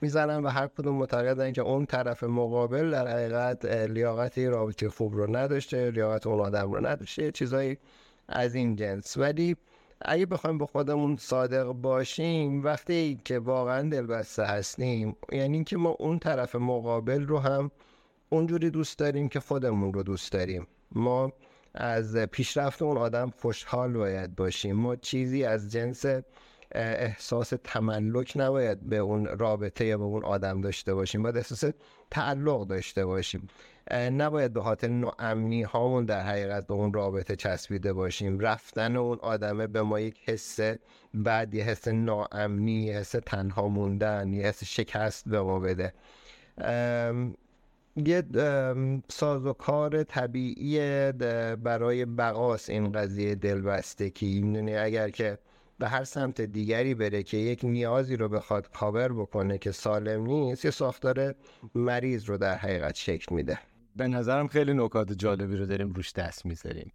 می‌زنن 0.00 0.44
و 0.44 0.48
هر 0.48 0.66
کدوم 0.66 0.96
معتقدن 0.96 1.52
که 1.52 1.62
اون 1.62 1.86
طرف 1.86 2.24
مقابل 2.24 2.90
در 2.90 3.08
حقیقت 3.08 3.64
لیاقت 3.64 4.38
رابطه 4.38 4.88
خوب 4.88 5.14
رو 5.14 5.36
نداشته 5.36 5.90
لیاقت 5.90 6.26
اون 6.26 6.40
آدم 6.40 6.72
رو 6.72 6.86
نداشته 6.86 7.32
چیزایی 7.32 7.78
از 8.28 8.54
این 8.54 8.76
جنس. 8.76 9.16
ولی 9.16 9.56
اگه 10.00 10.26
بخوایم 10.26 10.58
با 10.58 10.66
خودمون 10.66 11.16
صادق 11.16 11.64
باشیم 11.64 12.64
وقتی 12.64 13.20
که 13.24 13.38
واقعا 13.38 13.88
دلبسته 13.88 14.44
هستیم 14.44 15.16
یعنی 15.32 15.64
که 15.64 15.76
ما 15.76 15.90
اون 15.90 16.18
طرف 16.18 16.54
مقابل 16.54 17.26
رو 17.26 17.38
هم 17.38 17.70
اونجوری 18.28 18.70
دوست 18.70 18.98
داریم 18.98 19.28
که 19.28 19.40
خودمون 19.40 19.92
رو 19.92 20.02
دوست 20.02 20.32
داریم. 20.32 20.66
ما 20.92 21.32
از 21.74 22.16
پیشرفت 22.16 22.82
اون 22.82 22.96
آدم 22.96 23.32
خوشحال 23.40 23.92
باید 23.92 24.34
باشیم. 24.34 24.76
ما 24.76 24.96
چیزی 24.96 25.44
از 25.44 25.72
جنس 25.72 26.04
احساس 26.72 27.52
تملک 27.64 28.32
نباید 28.36 28.88
به 28.88 28.96
اون 28.96 29.26
رابطه 29.26 29.84
یا 29.84 29.98
به 29.98 30.04
اون 30.04 30.24
آدم 30.24 30.60
داشته 30.60 30.94
باشیم. 30.94 31.22
باید 31.22 31.36
احساس 31.36 31.64
تعلق 32.10 32.66
داشته 32.66 33.06
باشیم. 33.06 33.48
نباید 33.92 34.52
به 34.52 34.62
خاطر 34.62 34.88
ناامنی 34.88 35.62
هامون 35.62 36.04
در 36.04 36.20
حقیقت 36.20 36.66
به 36.66 36.74
اون 36.74 36.92
رابطه 36.92 37.36
چسبیده 37.36 37.92
باشیم. 37.92 38.40
رفتن 38.40 38.96
اون 38.96 39.18
آدمه 39.22 39.66
به 39.66 39.82
ما 39.82 40.00
یک 40.00 40.20
حس 40.24 40.60
بعد 41.14 41.54
یه 41.54 41.64
حس 41.64 41.88
ناامنی 41.88 42.82
یه 42.82 42.98
حس 42.98 43.10
تنها 43.10 43.68
موندن 43.68 44.32
یه 44.32 44.46
حس 44.46 44.64
شکست 44.64 45.28
به 45.28 45.40
ما 45.42 45.60
بده. 45.60 45.94
یه 47.96 48.22
ساز 49.08 49.46
و 49.46 49.52
کار 49.52 50.02
طبیعی 50.02 50.78
برای 51.56 52.04
بقاس 52.04 52.70
این 52.70 52.92
قضیه 52.92 53.34
دلبستگی 53.34 54.26
یعنی 54.26 54.76
اگر 54.76 55.10
که 55.10 55.38
به 55.78 55.88
هر 55.88 56.04
سمت 56.04 56.40
دیگری 56.40 56.94
بره 56.94 57.22
که 57.22 57.36
یک 57.36 57.64
نیازی 57.64 58.16
رو 58.16 58.28
بخواد 58.28 58.70
کاور 58.70 59.12
بکنه 59.12 59.58
که 59.58 59.72
سالم 59.72 60.26
نیست 60.26 60.64
یه 60.64 60.70
ساختار 60.70 61.34
مریض 61.74 62.24
رو 62.24 62.38
در 62.38 62.56
حقیقت 62.56 62.94
شکل 62.94 63.34
میده. 63.34 63.58
به 63.96 64.08
نظرم 64.08 64.48
خیلی 64.48 64.72
نکات 64.74 65.12
جالبی 65.12 65.56
رو 65.56 65.66
داریم 65.66 65.92
روش 65.92 66.12
دست 66.12 66.46
می‌ذاریم. 66.46 66.92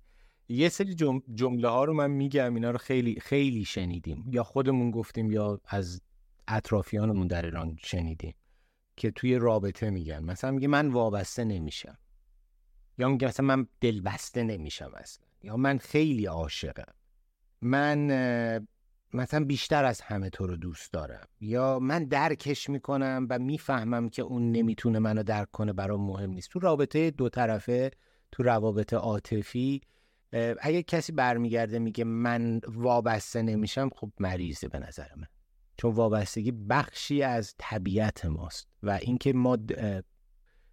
یه 0.49 0.69
سری 0.69 0.95
جمله 1.35 1.67
ها 1.67 1.83
رو 1.83 1.93
من 1.93 2.11
میگم 2.11 2.55
اینا 2.55 2.71
رو 2.71 2.77
خیلی 2.77 3.19
خیلی 3.19 3.65
شنیدیم. 3.65 4.25
یا 4.31 4.43
خودمون 4.43 4.91
گفتیم 4.91 5.31
یا 5.31 5.59
از 5.65 6.01
اطرافیانمون 6.47 7.27
در 7.27 7.45
ایران 7.45 7.77
شنیدیم. 7.83 8.33
که 8.99 9.11
توی 9.11 9.35
رابطه 9.35 9.89
میگن. 9.89 10.23
مثلا 10.23 10.51
میگه 10.51 10.67
من 10.67 10.87
وابسته 10.87 11.43
نمیشم. 11.43 11.97
یا 12.97 13.09
میگه 13.09 13.27
مثلا 13.27 13.45
من 13.45 13.67
دلبسته 13.81 14.43
نمیشم 14.43 14.91
اصلا. 14.95 15.25
یا 15.43 15.57
من 15.57 15.77
خیلی 15.77 16.25
عاشقم. 16.25 16.93
من 17.61 17.97
مثلا 19.13 19.45
بیشتر 19.45 19.85
از 19.85 20.01
همه 20.01 20.29
تو 20.29 20.47
رو 20.47 20.55
دوست 20.55 20.93
دارم. 20.93 21.27
یا 21.41 21.79
من 21.79 22.03
درکش 22.03 22.69
می‌کنم 22.69 23.27
و 23.29 23.39
می‌فهمم 23.39 24.09
که 24.09 24.21
اون 24.21 24.51
نمی‌تونه 24.51 24.99
منو 24.99 25.23
درک 25.23 25.51
کنه 25.51 25.73
برام 25.73 26.01
مهم 26.01 26.29
نیست. 26.29 26.49
تو 26.49 26.59
رابطه 26.59 27.11
دو 27.11 27.29
طرفه 27.29 27.91
تو 28.31 28.43
روابط 28.43 28.93
عاطفی 28.93 29.81
اگه 30.61 30.83
کسی 30.83 31.11
برمیگرده 31.11 31.79
میگه 31.79 32.03
من 32.03 32.61
وابسته 32.67 33.41
نمیشم 33.41 33.89
خب 33.95 34.11
مریضه 34.19 34.67
به 34.67 34.79
نظر 34.79 35.07
من. 35.17 35.27
چون 35.79 35.91
وابستگی 35.91 36.51
بخشی 36.51 37.23
از 37.23 37.55
طبیعت 37.57 38.25
ماست 38.25 38.67
و 38.83 38.89
اینکه 38.89 39.33
ما 39.33 39.57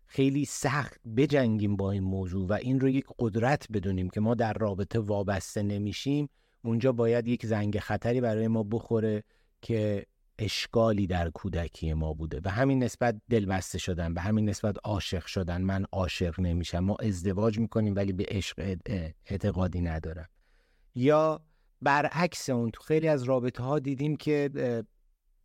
خیلی 0.06 0.44
سخت 0.44 1.00
بجنگیم 1.16 1.76
با 1.76 1.90
این 1.90 2.02
موضوع 2.02 2.48
و 2.48 2.52
این 2.52 2.80
رو 2.80 2.88
یک 2.88 3.06
قدرت 3.18 3.66
بدونیم 3.72 4.10
که 4.10 4.20
ما 4.20 4.34
در 4.34 4.52
رابطه 4.52 4.98
وابسته 4.98 5.62
نمیشیم 5.62 6.28
اونجا 6.64 6.92
باید 6.92 7.28
یک 7.28 7.46
زنگ 7.46 7.78
خطری 7.78 8.20
برای 8.20 8.48
ما 8.48 8.62
بخوره 8.62 9.22
که 9.62 10.06
اشکالی 10.38 11.06
در 11.06 11.30
کودکی 11.30 11.92
ما 11.92 12.14
بوده. 12.14 12.40
و 12.44 12.50
همین 12.50 12.82
نسبت 12.82 13.20
دلبسته 13.30 13.78
شدن 13.78 14.14
به 14.14 14.20
همین 14.20 14.48
نسبت 14.48 14.76
عاشق 14.84 15.26
شدن. 15.26 15.62
من 15.62 15.84
عاشق 15.92 16.40
نمیشم. 16.40 16.78
ما 16.78 16.96
ازدواج 17.00 17.58
می‌کنیم 17.58 17.94
ولی 17.96 18.12
به 18.12 18.24
عشق 18.28 18.76
اعتقادی 19.26 19.80
ندارم. 19.80 20.28
یا 20.94 21.40
برعکس 21.82 22.48
اون 22.50 22.70
تو 22.70 22.82
خیلی 22.82 23.08
از 23.08 23.22
رابطه 23.22 23.62
ها 23.62 23.78
دیدیم 23.78 24.16
که 24.16 24.50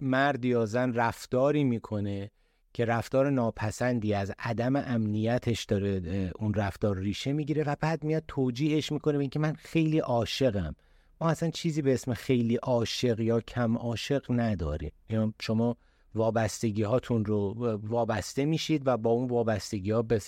مرد 0.02 0.46
یا 0.46 0.66
زن 0.66 0.94
رفتاری 0.94 1.64
می‌کنه 1.64 2.32
که 2.74 2.86
رفتار 2.86 3.30
ناپسندی 3.30 4.14
از 4.14 4.32
عدم 4.40 4.76
امنیتش 4.76 5.64
داره 5.64 6.32
اون 6.36 6.54
رفتار 6.54 6.98
ریشه 6.98 7.34
می‌گیره 7.34 7.64
و 7.64 7.76
بعد 7.80 8.04
میاد 8.04 8.24
توجیهش 8.28 8.92
می‌کنه 8.92 9.18
به 9.18 9.22
اینکه 9.22 9.40
من 9.40 9.54
خیلی 9.54 10.00
عاشقم. 10.00 10.76
ما 11.22 11.30
اصلا 11.30 11.50
چیزی 11.50 11.82
به 11.82 11.94
اسم 11.94 12.14
خیلی 12.14 12.56
عاشق 12.56 13.20
یا 13.20 13.42
کم 13.42 13.78
عاشق 13.78 14.26
نداریم 14.30 14.92
یا 15.10 15.34
شما 15.42 15.78
وابستگی 16.16 16.84
هاتون 16.84 17.26
رو 17.26 17.54
وابسته 17.84 18.46
میشید 18.46 18.82
و 18.86 18.98
با 18.98 19.10
اون 19.10 19.28
وابستگی 19.28 19.92
ها 19.92 20.02
به 20.02 20.22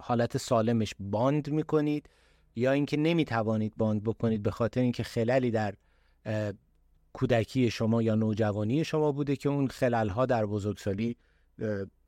حالت 0.00 0.36
سالمش 0.36 0.94
باند 1.00 1.50
می‌کنید 1.50 2.08
یا 2.56 2.72
اینکه 2.72 2.96
نمی‌توانید 2.96 3.72
باند 3.76 4.02
بکنید 4.02 4.42
به 4.42 4.50
خاطر 4.50 4.80
اینکه 4.80 5.02
خللی 5.02 5.50
در 5.50 5.74
کودکی 7.12 7.70
شما 7.70 8.02
یا 8.02 8.14
نوجوانی 8.14 8.84
شما 8.84 9.12
بوده 9.12 9.36
که 9.36 9.48
اون 9.48 9.68
خلل 9.68 10.08
ها 10.08 10.26
در 10.26 10.46
بزرگسالی 10.46 11.16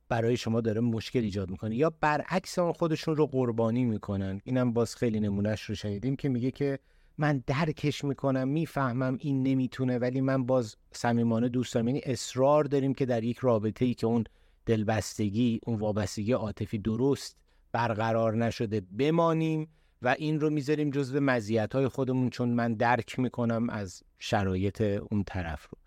برای 0.09 0.37
شما 0.37 0.61
داره 0.61 0.81
مشکل 0.81 1.19
ایجاد 1.19 1.49
می‌کنه 1.49 1.75
یا 1.75 1.89
برعکس 2.01 2.59
اون 2.59 2.73
خودشون 2.73 3.15
رو 3.15 3.27
قربانی 3.27 3.85
می‌کنن؟ 3.85 4.41
اینم 4.43 4.73
باز 4.73 4.95
خیلی 4.95 5.19
نمونهش 5.19 5.61
رو 5.61 5.75
شنیدیم 5.75 6.15
که 6.15 6.29
میگه 6.29 6.51
که 6.51 6.79
من 7.17 7.43
درکش 7.47 8.03
می‌کنم 8.03 8.47
می‌فهمم 8.47 9.17
این 9.19 9.43
نمی‌تونه 9.43 9.97
ولی 9.97 10.21
من 10.21 10.45
باز 10.45 10.75
صمیمانه 10.91 11.49
دوست 11.49 11.73
دارم. 11.73 11.87
یعنی 11.87 12.01
اصرار 12.05 12.63
داریم 12.63 12.93
که 12.93 13.05
در 13.05 13.23
یک 13.23 13.37
رابطه 13.37 13.85
ای 13.85 13.93
که 13.93 14.07
اون 14.07 14.23
دلبستگی 14.65 15.59
اون 15.65 15.79
وابستگی 15.79 16.31
عاطفی 16.31 16.77
درست 16.77 17.37
برقرار 17.71 18.35
نشده 18.35 18.81
بمانیم. 18.81 19.67
و 20.03 20.15
این 20.17 20.39
رو 20.39 20.49
می‌ذاریم 20.49 20.89
جزو 20.89 21.19
مزیت 21.19 21.75
های 21.75 21.87
خودمون 21.87 22.29
چون 22.29 22.49
من 22.49 22.73
درک 22.73 23.19
می‌کنم 23.19 23.69
از 23.69 24.03
شرایط 24.19 24.81
اون 24.81 25.23
طرف 25.23 25.67
رو. 25.69 25.77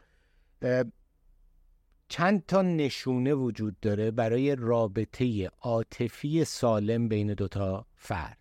چند 2.09 2.47
تا 2.47 2.63
نشونه 2.63 3.35
وجود 3.35 3.81
داره 3.81 4.11
برای 4.11 4.57
رابطه 4.57 5.51
عاطفی 5.63 6.45
سالم 6.45 7.09
بین 7.09 7.35
دوتا 7.35 7.87
فرد. 7.95 8.39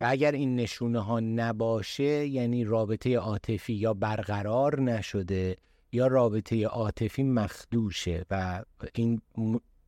و 0.00 0.06
اگر 0.08 0.32
این 0.32 0.56
نشونه 0.56 1.00
ها 1.00 1.20
نباشه 1.20 2.26
یعنی 2.26 2.64
رابطه 2.64 3.16
عاطفی 3.16 3.72
یا 3.72 3.94
برقرار 3.94 4.80
نشده 4.80 5.56
یا 5.92 6.06
رابطه 6.06 6.66
عاطفی 6.66 7.22
مخدوشه 7.22 8.26
و 8.30 8.64
این 8.94 9.20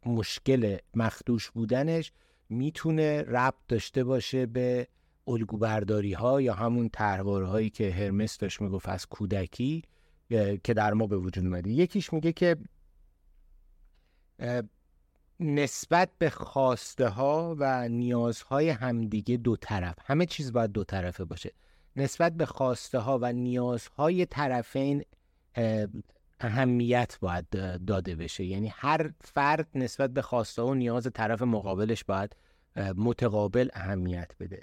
مشکل 0.07 0.77
مخدوش 0.95 1.51
بودنش 1.51 2.13
می‌تونه 2.49 3.23
ربط 3.23 3.55
داشته 3.69 4.05
باشه 4.05 4.47
به 4.47 4.89
الگوبرداری 5.29 6.13
ها 6.13 6.41
یا 6.41 6.55
همون 6.55 6.91
هایی 7.25 7.71
که 7.71 7.91
هرمس 7.91 8.39
داشت 8.39 8.61
می‌گفت 8.61 8.89
از 8.89 9.07
کودکی 9.07 9.83
که 10.65 10.75
در 10.77 10.93
ما 10.93 11.07
به 11.07 11.17
وجود 11.17 11.45
اومده. 11.45 11.71
یکیش 11.71 12.13
میگه 12.13 12.33
که 12.33 12.57
نسبت 15.41 16.11
به 16.19 16.31
خواسته 16.31 17.09
ها 17.09 17.57
و 17.59 17.89
نیازهای 17.89 18.69
همدیگه 18.69 19.37
دو 19.37 19.57
طرف. 19.57 19.95
همه 20.05 20.27
چیز 20.27 20.53
باید 20.53 20.73
دو 20.73 20.85
طرفه 20.85 21.25
باشه. 21.25 21.53
نسبت 21.97 22.33
به 22.33 22.47
خواسته 22.47 22.99
ها 22.99 23.19
و 23.23 23.33
نیازهای 23.33 24.27
طرفین 24.27 25.05
اهمیت 26.41 27.19
باید 27.21 27.49
داده 27.87 28.17
بشه. 28.17 28.45
یعنی 28.45 28.69
هر 28.69 29.13
فرد 29.21 29.69
نسبت 29.75 30.11
به 30.11 30.23
خواسته 30.23 30.63
و 30.63 30.75
نیاز 30.75 31.09
طرف 31.15 31.43
مقابلش 31.43 32.05
باید 32.05 32.37
متقابل 32.97 33.69
اهمیت 33.73 34.31
بده. 34.41 34.63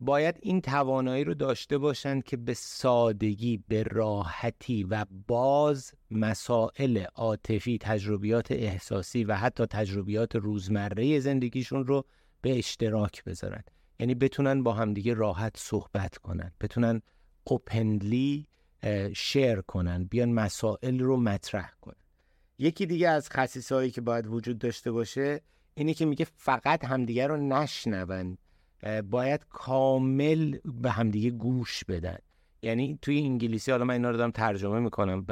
باید 0.00 0.38
این 0.42 0.60
توانایی 0.60 1.24
رو 1.24 1.34
داشته 1.34 1.78
باشند 1.78 2.24
که 2.24 2.36
به 2.36 2.54
سادگی 2.54 3.64
به 3.68 3.82
راحتی 3.82 4.84
و 4.84 5.06
باز 5.26 5.92
مسائل 6.10 7.04
عاطفی 7.14 7.78
تجربیات 7.78 8.52
احساسی 8.52 9.24
و 9.24 9.34
حتی 9.34 9.66
تجربیات 9.66 10.36
روزمره 10.36 11.20
زندگیشون 11.20 11.86
رو 11.86 12.04
به 12.40 12.58
اشتراک 12.58 13.24
بذارن. 13.24 13.62
یعنی 14.00 14.14
بتونن 14.14 14.62
با 14.62 14.72
همدیگه 14.72 15.14
راحت 15.14 15.56
صحبت 15.56 16.18
کنن 16.18 16.52
بتونن 16.60 17.02
اوپنلی 17.44 18.46
شیر 19.16 19.60
کنن 19.60 20.04
بیان 20.04 20.32
مسائل 20.32 21.00
رو 21.00 21.16
مطرح 21.16 21.72
کنن. 21.80 21.94
یکی 22.58 22.86
دیگه 22.86 23.08
از 23.08 23.30
خصیصهایی 23.30 23.90
که 23.90 24.00
باید 24.00 24.26
وجود 24.26 24.58
داشته 24.58 24.92
باشه 24.92 25.40
اینی 25.74 25.94
که 25.94 26.06
میگه 26.06 26.26
فقط 26.36 26.84
همدیگه 26.84 27.26
رو 27.26 27.36
نشنون. 27.36 28.38
باید 29.10 29.44
کامل 29.50 30.58
به 30.64 30.90
همدیگه 30.90 31.30
گوش 31.30 31.84
بدن. 31.84 32.18
یعنی 32.62 32.98
توی 33.02 33.18
انگلیسی 33.18 33.70
حالا 33.70 33.84
من 33.84 33.94
اینا 33.94 34.10
رو 34.10 34.16
دارم 34.16 34.30
ترجمه 34.30 34.80
می‌کنم 34.80 35.26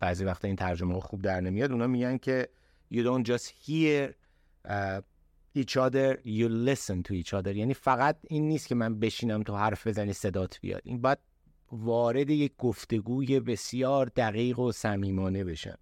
بعضی 0.00 0.24
وقتا 0.24 0.48
این 0.48 0.56
ترجمه 0.56 1.00
خوب 1.00 1.22
در 1.22 1.40
نمیاد. 1.40 1.72
اونا 1.72 1.86
میگن 1.86 2.18
که 2.18 2.48
you 2.94 2.98
don't 2.98 3.26
just 3.26 3.46
hear 3.46 4.12
each 5.58 5.76
other 5.76 6.16
you 6.24 6.48
listen 6.48 7.02
to 7.02 7.12
each 7.22 7.32
other. 7.32 7.56
یعنی 7.56 7.74
فقط 7.74 8.18
این 8.22 8.48
نیست 8.48 8.68
که 8.68 8.74
من 8.74 8.98
بشینم 8.98 9.42
تو 9.42 9.56
حرف 9.56 9.86
بزنی 9.86 10.12
صدات 10.12 10.58
بیاد. 10.60 10.82
این 10.84 11.00
باید 11.00 11.18
وارد 11.72 12.30
یک 12.30 12.52
گفتگوی 12.58 13.40
بسیار 13.40 14.06
دقیق 14.16 14.58
و 14.58 14.72
صمیمانه 14.72 15.44
بشن 15.44 15.74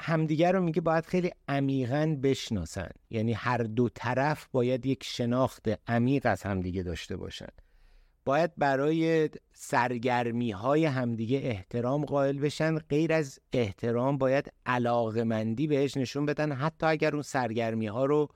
همدیگر 0.00 0.52
رو 0.52 0.62
میگه 0.62 0.80
باید 0.80 1.06
خیلی 1.06 1.30
عمیقا 1.48 2.18
بشناسن. 2.22 2.90
یعنی 3.10 3.32
هر 3.32 3.58
دو 3.58 3.88
طرف 3.88 4.48
باید 4.52 4.86
یک 4.86 5.04
شناخت 5.04 5.68
عمیق 5.86 6.26
از 6.26 6.42
همدیگه 6.42 6.82
داشته 6.82 7.16
باشن. 7.16 7.48
باید 8.24 8.52
برای 8.56 9.30
سرگرمی 9.52 10.50
های 10.50 10.84
همدیگه 10.84 11.40
احترام 11.42 12.04
قائل 12.04 12.38
بشن. 12.38 12.78
غیر 12.78 13.12
از 13.12 13.38
احترام 13.52 14.18
باید 14.18 14.52
علاقمندی 14.66 15.66
بهش 15.66 15.96
نشون 15.96 16.26
بدن. 16.26 16.52
حتی 16.52 16.86
اگر 16.86 17.12
اون 17.12 17.22
سرگرمی 17.22 17.86
ها 17.86 18.04
رو 18.04 18.28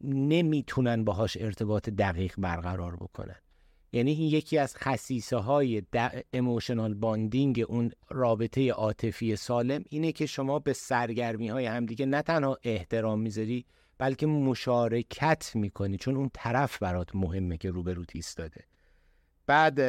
نمی‌تونن 0.00 1.04
باهاش 1.04 1.36
ارتباط 1.40 1.88
دقیق 1.88 2.34
برقرار 2.38 2.96
بکنن. 2.96 3.36
یعنی 3.96 4.12
این 4.12 4.28
یکی 4.28 4.58
از 4.58 4.76
خصیصه 4.76 5.36
های 5.36 5.82
اموشنال 6.32 6.94
باندینگ 6.94 7.64
اون 7.68 7.90
رابطه 8.08 8.70
عاطفی 8.70 9.36
سالم 9.36 9.84
اینه 9.90 10.12
که 10.12 10.26
شما 10.26 10.58
به 10.58 10.72
سرگرمی 10.72 11.48
های 11.48 11.66
همدیگه 11.66 12.06
نه 12.06 12.22
تنها 12.22 12.58
احترام 12.62 13.20
می‌ذاری 13.20 13.64
بلکه 13.98 14.26
مشارکت 14.26 15.52
می‌کنی 15.54 15.96
چون 15.96 16.16
اون 16.16 16.30
طرف 16.34 16.78
برات 16.78 17.14
مهمه 17.14 17.56
که 17.56 17.70
روبروت 17.70 18.10
ایستاده 18.14 18.64
بعد 19.46 19.80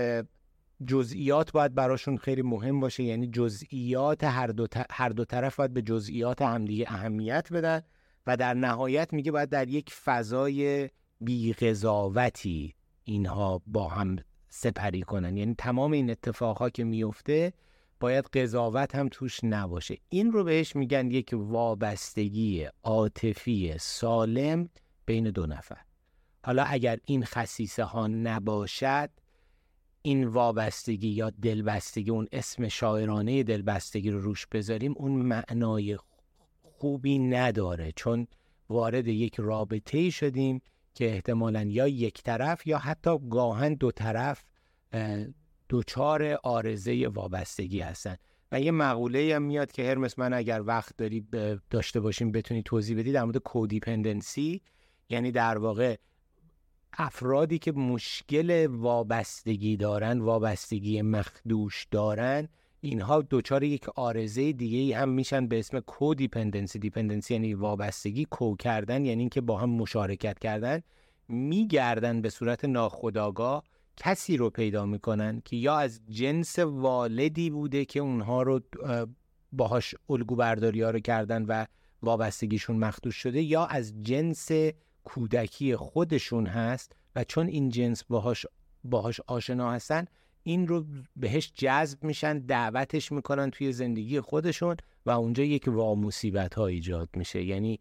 جزئیات 0.88 1.52
باید 1.52 1.76
براشون 1.76 2.18
خیلی 2.18 2.42
مهم 2.42 2.80
باشه 2.80 3.04
یعنی 3.04 3.28
جزئیات 3.28 4.24
هر 4.24 4.48
دو, 4.48 4.68
هر 4.92 5.10
دو 5.10 5.26
طرف 5.26 5.56
باید 5.56 5.74
به 5.74 5.82
جزئیات 5.82 6.42
همدیگه 6.42 6.86
اهمیت 6.88 7.54
بدن 7.54 7.82
و 8.28 8.38
در 8.38 8.54
نهایت 8.54 9.14
میگه 9.14 9.32
باید 9.32 9.50
در 9.50 9.68
یک 9.68 9.94
فضای 9.94 10.90
بیغذاوتی 11.22 12.77
اینها 13.08 13.62
با 13.68 13.88
هم 13.88 14.16
سپری 14.50 15.02
کنن. 15.02 15.38
یعنی 15.38 15.56
تمام 15.58 15.92
این 15.92 16.10
اتفاقها 16.10 16.70
که 16.70 16.84
میفته 16.84 17.54
باید 18.00 18.26
قضاوت 18.26 18.96
هم 18.96 19.10
توش 19.12 19.40
نباشه. 19.44 19.98
این 20.10 20.32
رو 20.32 20.44
بهش 20.44 20.76
میگن 20.76 21.12
یک 21.12 21.30
وابستگی 21.34 22.68
عاطفی 22.84 23.76
سالم 23.80 24.70
بین 25.06 25.30
دو 25.30 25.46
نفر. 25.46 25.78
حالا 26.46 26.64
اگر 26.64 26.98
این 27.06 27.26
خصیصه 27.26 27.84
ها 27.84 28.08
نباشد 28.08 29.10
این 30.02 30.24
وابستگی 30.24 31.08
یا 31.08 31.30
دلبستگی 31.30 32.12
اون 32.12 32.28
اسم 32.32 32.68
شاعرانه 32.68 33.44
دلبستگی 33.44 34.12
رو 34.12 34.22
روش 34.22 34.48
بذاریم 34.48 34.94
اون 34.98 35.12
معنای 35.12 35.98
خوبی 36.62 37.20
نداره. 37.20 37.92
چون 37.96 38.28
وارد 38.70 39.08
یک 39.08 39.36
رابطه 39.36 40.10
شدیم 40.10 40.62
که 40.98 41.12
احتمالا 41.12 41.64
یا 41.64 41.88
یک 41.88 42.24
طرف 42.24 42.68
یا 42.68 42.78
حتی 42.78 43.18
گاهن 43.30 43.74
دو 43.74 43.92
طرف 43.92 44.44
دوچار 45.70 46.40
آرزه 46.44 47.08
وابستگی 47.08 47.80
هستن. 47.80 48.16
و 48.52 48.62
یه 48.62 48.72
مقوله 48.72 49.36
هم 49.36 49.42
میاد 49.42 49.72
که 49.72 49.90
هرمس 49.90 50.20
من 50.20 50.34
اگر 50.34 50.62
وقت 50.66 50.98
داری 50.98 51.28
داشته 51.70 52.00
باشیم 52.00 52.32
بتونی 52.32 52.64
توضیح 52.64 52.98
بدی 53.00 53.12
در 53.12 53.24
مورد 53.24 53.38
کودیپندنسی. 53.38 54.62
یعنی 55.10 55.32
در 55.32 55.58
واقع 55.58 55.96
افرادی 56.94 57.60
که 57.60 57.72
مشکل 57.72 58.68
وابستگی 58.68 59.78
دارن 59.78 60.20
وابستگی 60.20 61.02
مخدوش 61.02 61.88
دارن 61.92 62.48
اینها 62.90 63.22
دچار 63.22 63.64
یک 63.64 63.90
عارضه 63.90 64.54
دیگه 64.54 64.98
هم 64.98 65.10
میشن 65.10 65.48
به 65.48 65.60
اسم 65.60 65.80
codependency 65.80 66.80
dependency 66.80 67.34
یعنی 67.34 67.54
وابستگی 67.54 68.26
co 68.26 68.56
کردن 68.56 69.06
یعنی 69.06 69.20
اینکه 69.20 69.42
با 69.42 69.58
هم 69.58 69.70
مشارکت 69.70 70.40
کردن. 70.40 70.82
میگردن 71.28 72.22
به 72.22 72.30
صورت 72.30 72.66
ناخودآگاه 72.66 73.64
کسی 73.98 74.38
رو 74.38 74.50
پیدا 74.50 74.86
می‌کنن 74.86 75.42
که 75.46 75.56
یا 75.56 75.78
از 75.78 76.02
جنس 76.10 76.60
والدی 76.60 77.50
بوده 77.50 77.86
که 77.86 78.00
اونها 78.00 78.42
رو 78.42 78.62
باهاش 79.52 79.96
الگو 80.10 80.36
برداری 80.36 80.82
ها 80.82 80.90
رو 80.90 81.00
کردن 81.00 81.46
و 81.46 81.66
وابستگیشون 82.02 82.78
مخدوش 82.78 83.16
شده 83.16 83.42
یا 83.42 83.66
از 83.66 83.94
جنس 84.02 84.50
کودکی 85.04 85.76
خودشون 85.76 86.46
هست 86.46 86.96
و 87.16 87.24
چون 87.24 87.48
این 87.48 87.70
جنس 87.70 88.04
باهاش 88.04 88.46
باهاش 88.84 89.20
آشنا 89.28 89.72
هستن 89.72 90.06
این 90.48 90.68
رو 90.68 90.86
بهش 91.16 91.52
جذب 91.56 92.04
میشن 92.04 92.40
دعوتش 92.40 93.12
می‌کنن 93.12 93.52
توی 93.52 93.72
زندگی 93.72 94.20
خودشون 94.20 94.76
و 95.06 95.12
اونجا 95.12 95.44
یک 95.44 95.64
واموسیبت 95.68 96.54
ها 96.54 96.68
ایجاد 96.68 97.10
میشه. 97.14 97.44
یعنی 97.44 97.80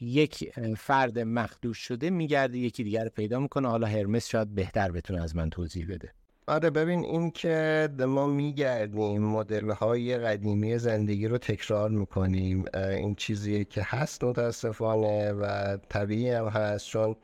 یک 0.00 0.52
فرد 0.76 1.18
مخدوش 1.18 1.78
شده 1.78 2.10
میگرده 2.10 2.58
یکی 2.58 2.84
دیگر 2.84 3.04
رو 3.04 3.10
پیدا 3.10 3.40
می‌کنه. 3.40 3.68
حالا 3.68 3.86
هرمس 3.86 4.28
شاید 4.28 4.54
بهتر 4.54 4.90
بتونه 4.90 5.22
از 5.22 5.36
من 5.36 5.50
توضیح 5.50 5.86
بده. 5.88 6.12
آره 6.46 6.70
ببین 6.70 7.04
این 7.04 7.30
که 7.30 7.88
ما 7.98 8.26
میگردیم 8.26 9.22
مدل 9.22 9.70
های 9.70 10.18
قدیمی 10.18 10.78
زندگی 10.78 11.28
رو 11.28 11.38
تکرار 11.38 11.90
می‌کنیم 11.90 12.64
این 12.74 13.14
چیزی 13.14 13.64
که 13.64 13.82
هست 13.84 14.24
متاسفانه 14.24 15.32
و 15.32 15.76
طبیعی 15.88 16.30
هم 16.30 16.46
هست. 16.46 16.86
چون 16.86 17.16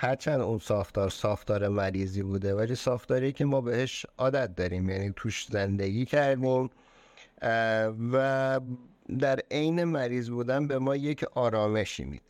هرچند 0.00 0.40
اون 0.40 0.58
ساختار 0.58 1.10
ساختار 1.10 1.68
مریضی 1.68 2.22
بوده 2.22 2.54
ولی 2.54 2.74
ساختاری 2.74 3.32
که 3.32 3.44
ما 3.44 3.60
بهش 3.60 4.06
عادت 4.18 4.54
داریم 4.54 4.90
یعنی 4.90 5.12
توش 5.16 5.46
زندگی 5.50 6.04
کردیم. 6.04 6.70
و 8.12 8.60
در 9.18 9.40
عین 9.50 9.84
مریض 9.84 10.30
بودن 10.30 10.66
به 10.66 10.78
ما 10.78 10.96
یک 10.96 11.24
آرامشی 11.24 12.04
میده. 12.04 12.24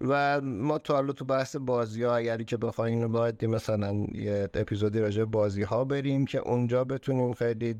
و 0.00 0.40
ما 0.40 0.78
تو 0.78 0.92
حالا 0.94 1.12
تو 1.12 1.24
بحث 1.24 1.56
بازی 1.56 2.02
ها 2.02 2.16
اگر 2.16 2.42
که 2.42 2.56
بخوایم 2.56 2.94
اینو 2.94 3.08
باید 3.08 3.44
مثلا 3.44 4.06
یه 4.12 4.48
اپیزودی 4.54 5.00
راجع 5.00 5.24
بازی 5.24 5.62
ها 5.62 5.84
بریم 5.84 6.24
که 6.24 6.38
اونجا 6.38 6.84
بتونیم 6.84 7.32
خیلی 7.32 7.74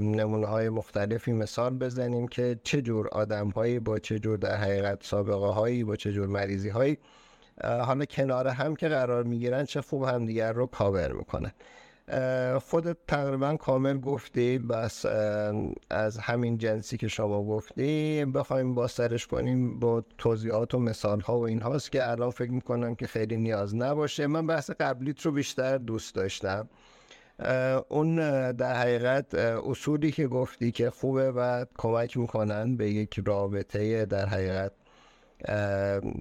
نمونه 0.00 0.46
های 0.46 0.68
مختلفی 0.68 1.32
مثال 1.32 1.78
بزنیم 1.78 2.28
که 2.28 2.60
چه 2.64 2.82
جور 2.82 3.08
آدم 3.08 3.48
هایی 3.48 3.78
با 3.78 3.98
چه 3.98 4.18
جور 4.18 4.38
در 4.38 4.56
حقیقت 4.56 5.04
سابقه 5.04 5.46
هایی 5.46 5.84
با 5.84 5.96
چه 5.96 6.12
جور 6.12 6.26
مریضی 6.26 6.68
هایی 6.68 6.98
حالا 7.64 8.04
کنار 8.04 8.48
هم 8.48 8.76
که 8.76 8.88
قرار 8.88 9.24
می‌گیرن 9.24 9.64
چه 9.64 9.80
خوب 9.80 10.02
همدیگر 10.02 10.52
رو 10.52 10.66
کاور 10.66 11.12
می‌کنن 11.12 11.52
خودت 12.58 12.96
تقریبا 13.08 13.56
کامل 13.56 13.98
گفتی 13.98 14.58
بس 14.58 15.06
از 15.90 16.18
همین 16.18 16.58
جنسی 16.58 16.96
که 16.96 17.08
شما 17.08 17.44
گفتی 17.44 18.24
بخوایم 18.24 18.74
با 18.74 18.86
سرش 18.86 19.26
کنیم 19.26 19.78
با 19.80 20.04
توضیحات 20.18 20.74
و 20.74 20.78
مثال 20.78 21.20
ها 21.20 21.38
و 21.38 21.42
این 21.42 21.62
هاست 21.62 21.92
که 21.92 22.10
الان 22.10 22.30
فکر 22.30 22.50
می‌کنم 22.50 22.94
که 22.94 23.06
خیلی 23.06 23.36
نیاز 23.36 23.74
نباشه. 23.74 24.26
من 24.26 24.46
بحث 24.46 24.70
قبلیت 24.70 25.20
رو 25.20 25.32
بیشتر 25.32 25.78
دوست 25.78 26.14
داشتم. 26.14 26.68
اون 27.88 28.16
در 28.52 28.74
حقیقت 28.74 29.34
اصولی 29.34 30.12
که 30.12 30.28
گفتی 30.28 30.72
که 30.72 30.90
خوبه 30.90 31.32
و 31.32 31.64
کمک 31.78 32.16
می‌کنن 32.16 32.76
به 32.76 32.90
یک 32.90 33.20
رابطه 33.26 34.06
در 34.06 34.26
حقیقت 34.26 34.72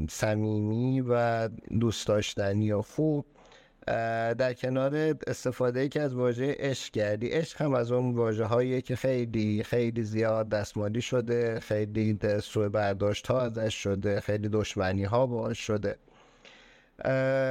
صمیمی 0.09 1.01
و 1.01 1.47
دوست 1.79 2.07
داشتنی 2.07 2.71
و 2.71 2.81
خوب 2.81 3.25
در 4.37 4.53
کنار 4.53 5.15
استفاده 5.27 5.89
که 5.89 6.01
از 6.01 6.15
واژه 6.15 6.55
عشق 6.59 6.93
کردی 6.93 7.27
عشق 7.27 7.61
هم 7.61 7.73
از 7.73 7.91
اون 7.91 8.15
واژه 8.15 8.45
هایی 8.45 8.81
که 8.81 8.95
خیلی 8.95 9.63
خیلی 9.63 10.03
زیاد 10.03 10.49
دستمالی 10.49 11.01
شده 11.01 11.59
خیلی 11.59 12.19
سوء 12.43 12.69
برداشت 12.69 13.27
ها 13.27 13.41
ازش 13.41 13.73
شده 13.75 14.19
خیلی 14.19 14.49
دشمنی 14.49 15.03
ها 15.03 15.25
باش 15.27 15.59
شده 15.59 15.95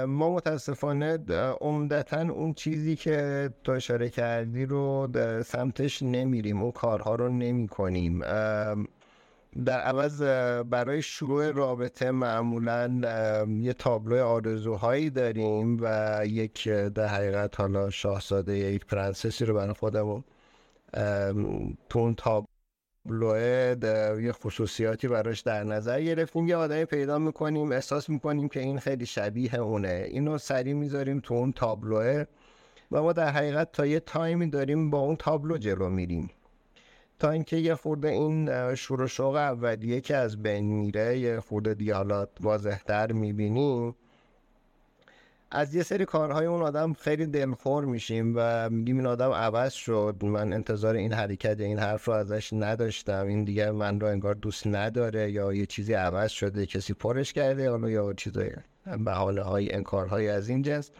ما 0.06 0.34
متاسفانه 0.34 1.18
عمدتا 1.60 2.20
اون 2.20 2.54
چیزی 2.54 2.96
که 2.96 3.50
تو 3.64 3.72
اشاره 3.72 4.08
کردی 4.08 4.66
رو 4.66 5.08
سمتش 5.46 6.02
نمیریم. 6.02 6.62
اون 6.62 6.72
کارها 6.72 7.14
رو 7.14 7.28
نمی 7.28 7.68
کنیم 7.68 8.22
در 9.64 9.80
عوض 9.80 10.22
برای 10.70 11.02
شروع 11.02 11.50
رابطه 11.50 12.10
معمولا 12.10 13.00
یه 13.60 13.72
تابلو 13.72 14.24
آرزوهایی 14.24 15.10
داریم 15.10 15.78
و 15.80 16.20
یک 16.26 16.68
در 16.68 17.06
حقیقت 17.06 17.60
حالا 17.60 17.90
شاهزاده 17.90 18.56
یک 18.56 18.86
پرنسسی 18.86 19.44
رو 19.44 19.54
برای 19.54 19.72
خودمون 19.72 20.24
تو 21.88 21.98
اون 21.98 22.14
تابلوه 22.14 23.76
یه 24.22 24.32
خصوصیاتی 24.32 25.08
براش 25.08 25.40
در 25.40 25.64
نظر 25.64 26.00
گرفتیم. 26.00 26.48
یه 26.48 26.56
آدمی 26.56 26.84
پیدا 26.84 27.18
می‌کنیم 27.18 27.72
احساس 27.72 28.08
می‌کنیم 28.08 28.48
که 28.48 28.60
این 28.60 28.78
خیلی 28.78 29.06
شبیه 29.06 29.54
اونه. 29.54 30.06
اینو 30.10 30.38
سریع 30.38 30.74
می‌ذاریم 30.74 31.20
تو 31.20 31.34
اون 31.34 31.52
تابلوه 31.52 32.24
و 32.92 33.02
ما 33.02 33.12
در 33.12 33.30
حقیقت 33.30 33.72
تا 33.72 33.86
یه 33.86 34.00
تایمی 34.00 34.50
داریم 34.50 34.90
با 34.90 34.98
اون 34.98 35.16
تابلو 35.16 35.58
جلو 35.58 35.88
میریم. 35.88 36.30
تا 37.18 37.30
اینکه 37.30 37.56
یه 37.56 37.74
خورده 37.74 38.08
این 38.08 38.74
شور 38.74 39.12
و 39.18 39.36
اولیه 39.36 40.00
که 40.00 40.16
از 40.16 40.42
بین 40.42 40.64
میره 40.64 41.18
یه 41.18 41.40
خورده 41.40 41.74
دیالات 41.74 42.28
واضحتر 42.40 43.12
می‌بینیم 43.12 43.94
از 45.50 45.74
یه 45.74 45.82
سری 45.82 46.04
کارهای 46.04 46.46
اون 46.46 46.62
آدم 46.62 46.92
خیلی 46.92 47.26
دلخور 47.26 47.84
میشیم 47.84 48.32
و 48.36 48.70
میگیم 48.70 48.96
این 48.96 49.06
آدم 49.06 49.30
عوض 49.30 49.72
شد. 49.72 50.16
من 50.22 50.52
انتظار 50.52 50.94
این 50.94 51.12
حرکت 51.12 51.60
این 51.60 51.78
حرف 51.78 52.04
رو 52.04 52.14
ازش 52.14 52.52
نداشتم. 52.52 53.26
این 53.26 53.44
دیگه 53.44 53.70
من 53.70 54.00
رو 54.00 54.06
انگار 54.06 54.34
دوست 54.34 54.66
نداره 54.66 55.30
یا 55.30 55.52
یه 55.52 55.66
چیزی 55.66 55.92
عوض 55.92 56.30
شده 56.30 56.66
کسی 56.66 56.94
پرش 56.94 57.32
کرده 57.32 57.62
یا 57.62 58.12
چیزای 58.12 58.50
بحاله 59.06 59.42
های 59.42 59.72
انکارهای 59.72 60.28
از 60.28 60.48
این 60.48 60.62
جنس. 60.62 60.90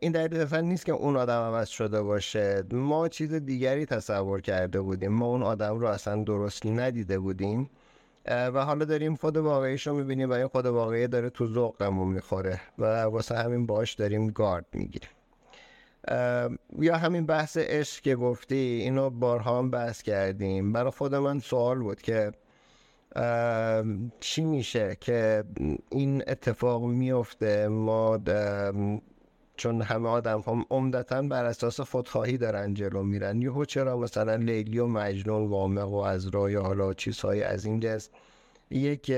این 0.00 0.12
در 0.12 0.42
اصلا 0.42 0.60
نیست 0.60 0.86
که 0.86 0.92
اون 0.92 1.16
آدم 1.16 1.40
عوض 1.40 1.68
شده 1.68 2.02
باشه. 2.02 2.62
ما 2.72 3.08
چیز 3.08 3.34
دیگری 3.34 3.86
تصور 3.86 4.40
کرده 4.40 4.80
بودیم. 4.80 5.12
ما 5.12 5.26
اون 5.26 5.42
آدم 5.42 5.78
رو 5.78 5.86
اصلا 5.86 6.22
درست 6.22 6.66
ندیده 6.66 7.18
بودیم. 7.18 7.70
و 8.26 8.64
حالا 8.64 8.84
داریم 8.84 9.14
خود 9.14 9.36
واقعیش 9.36 9.86
رو 9.86 9.94
می‌بینیم 9.94 10.30
و 10.30 10.32
این 10.32 10.46
خود 10.46 10.66
واقعی 10.66 11.06
داره 11.08 11.30
تو 11.30 11.46
ذوقمون 11.46 12.08
می‌خوره 12.08 12.60
و 12.78 13.02
واسه 13.02 13.36
همین 13.36 13.66
باش 13.66 13.94
داریم 13.94 14.28
گارد 14.28 14.66
می‌گیریم. 14.72 15.10
یا 16.78 16.96
همین 16.96 17.26
بحث 17.26 17.56
عشق 17.56 18.02
که 18.02 18.16
گفتی 18.16 18.56
اینو 18.56 19.10
بارها 19.10 19.58
هم 19.58 19.70
بحث 19.70 20.02
کردیم. 20.02 20.72
برای 20.72 20.90
خود 20.90 21.14
من 21.14 21.38
سوال 21.38 21.78
بود 21.78 22.02
که 22.02 22.32
چی 24.20 24.44
میشه 24.44 24.96
که 25.00 25.44
این 25.90 26.22
اتفاق 26.26 26.84
میفته 26.84 27.68
ما 27.68 28.18
چون 29.58 29.82
همه 29.82 30.08
آدم 30.08 30.40
هم 30.46 30.64
عمدتا 30.70 31.22
بر 31.22 31.44
اساس 31.44 31.80
خودخواهی 31.80 32.38
دارن 32.38 32.74
جلو 32.74 33.02
میرن. 33.02 33.42
یهو 33.42 33.64
چرا 33.64 33.96
مثلا 33.96 34.34
لیلی 34.34 34.78
و 34.78 34.86
مجنون 34.86 35.48
وامق 35.48 35.88
و 35.88 35.96
عذرای 35.96 36.54
حالا 36.54 36.94
چیزهای 36.94 37.42
از 37.42 37.64
این 37.64 37.80
جنس. 37.80 38.08
یک 38.70 39.12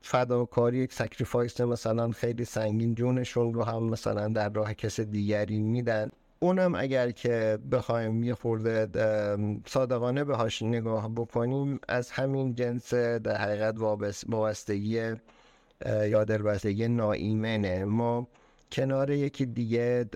فداکاری 0.00 0.78
یک 0.78 0.92
sacrifice 0.92 1.60
مثلا 1.60 2.10
خیلی 2.10 2.44
سنگین 2.44 2.94
جونشون 2.94 3.54
رو 3.54 3.64
هم 3.64 3.82
مثلا 3.82 4.28
در 4.28 4.48
راه 4.48 4.74
کس 4.74 5.00
دیگری 5.00 5.58
میدن. 5.58 6.10
اونم 6.40 6.74
اگر 6.74 7.10
که 7.10 7.58
بخوایم 7.72 8.22
یه 8.24 8.34
خورده 8.34 8.88
صادقانه 9.66 10.24
بهاش 10.24 10.62
نگاه 10.62 11.08
بکنیم 11.14 11.80
از 11.88 12.10
همین 12.10 12.54
جنس 12.54 12.94
در 12.94 13.36
حقیقت 13.36 13.74
وابستگی 14.28 15.14
یا 15.84 16.24
دلبستگی 16.24 16.88
ناایمنه. 16.88 17.84
ما 17.84 18.28
کنار 18.72 19.10
یکی 19.10 19.46
دیگه 19.46 20.08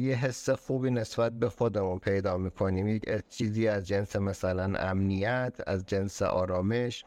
یه 0.00 0.16
حس 0.16 0.50
خوبی 0.50 0.90
نسبت 0.90 1.32
به 1.32 1.48
خودمون 1.48 1.98
پیدا 1.98 2.36
می‌کنیم. 2.36 2.88
یک 2.88 3.04
چیزی 3.28 3.68
از 3.68 3.86
جنس 3.86 4.16
مثلا 4.16 4.78
امنیت 4.78 5.56
از 5.66 5.86
جنس 5.86 6.22
آرامش 6.22 7.04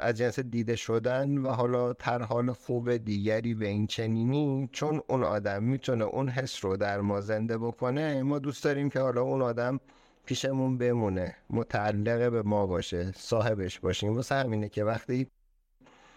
از 0.00 0.14
جنس 0.14 0.40
دیده 0.40 0.76
شدن 0.76 1.38
و 1.38 1.48
حالا 1.48 1.92
تر 1.92 2.22
حال 2.22 2.52
خوب 2.52 2.96
دیگری 2.96 3.54
به 3.54 3.68
این 3.68 3.86
چنینی. 3.86 4.68
چون 4.72 5.02
اون 5.08 5.24
آدم 5.24 5.62
می‌تونه 5.62 6.04
اون 6.04 6.28
حس 6.28 6.64
رو 6.64 6.76
در 6.76 7.00
ما 7.00 7.20
زنده 7.20 7.58
بکنه 7.58 8.22
ما 8.22 8.38
دوست 8.38 8.64
داریم 8.64 8.90
که 8.90 9.00
حالا 9.00 9.22
اون 9.22 9.42
آدم 9.42 9.80
پیشمون 10.26 10.78
بمونه 10.78 11.36
متعلق 11.50 12.30
به 12.30 12.42
ما 12.42 12.66
باشه 12.66 13.12
صاحبش 13.16 13.80
باشیم. 13.80 14.14
واسه 14.14 14.34
همینه 14.34 14.68
که 14.68 14.84
وقتی 14.84 15.26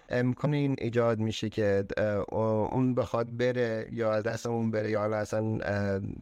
امکان 0.09 0.53
این 0.53 0.75
ایجاد 0.79 1.19
میشه 1.19 1.49
که 1.49 1.85
اون 2.31 2.95
بخواد 2.95 3.37
بره 3.37 3.89
یا 3.91 4.13
از 4.13 4.23
دستمون 4.23 4.71
بره 4.71 4.91
یا 4.91 5.15
اصلا 5.15 5.59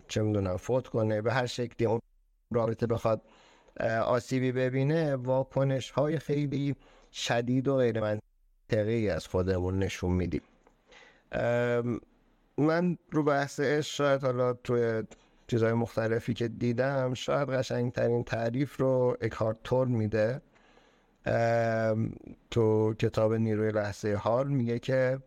چه 0.07 0.21
می‌دونم 0.21 0.57
فوت 0.57 0.87
کنه 0.87 1.21
به 1.21 1.33
هر 1.33 1.45
شکلی 1.45 1.87
اون 1.87 1.99
رابطه 2.51 2.87
بخواد 2.87 3.21
آسیبی 4.05 4.51
ببینه 4.51 5.15
واکنش 5.15 5.91
های 5.91 6.19
خیلی 6.19 6.75
شدید 7.11 7.67
و 7.67 7.77
غیر 7.77 8.01
منطقی 8.01 9.09
از 9.09 9.27
خودمون 9.27 9.79
نشون 9.79 10.11
میدیم. 10.11 10.41
من 12.57 12.97
رو 13.11 13.23
بحث 13.23 13.61
شاید 13.61 14.23
حالا 14.23 14.53
توی 14.53 15.03
چیزهای 15.47 15.73
مختلفی 15.73 16.33
که 16.33 16.47
دیدم 16.47 17.13
شاید 17.13 17.49
قشنگترین 17.49 18.23
تعریف 18.23 18.79
رو 18.79 19.17
اکهارت 19.21 19.57
تور 19.63 19.87
میده. 19.87 20.41
تو 22.51 22.93
کتاب 22.93 23.33
نیروی 23.33 23.71
لحظه 23.71 24.13
حال 24.13 24.47
میگه 24.47 24.79
که 24.79 25.19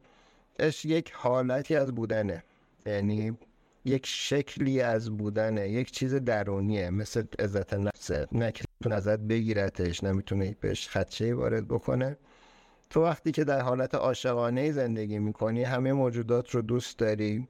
عشق 0.59 0.87
یک 0.87 1.13
حالتی 1.13 1.77
از 1.77 1.95
بودنه. 1.95 2.45
یعنی 2.87 3.39
یک 3.85 4.07
شکلی 4.07 4.81
از 4.81 5.17
بودنه 5.17 5.69
یک 5.69 5.91
چیز 5.91 6.15
درونیه 6.15 6.91
مثل 6.91 7.25
عزت 7.39 7.75
نفسه 7.75 8.27
نه 8.33 8.53
ازت 8.91 9.19
بگیرتش 9.19 10.05
نمی‌تونه 10.05 10.57
بهش 10.61 10.89
خدشه 10.89 11.35
وارد 11.35 11.69
بکنه. 11.69 12.17
تو 12.91 13.03
وقتی 13.03 13.33
که 13.33 13.45
در 13.45 13.61
حالت 13.61 13.95
عاشقانه 13.95 14.73
زندگی 14.73 15.19
می‌کنی 15.19 15.65
همه 15.65 15.93
موجودات 15.93 16.51
رو 16.51 16.63
دوست 16.63 16.99
داری 16.99 17.49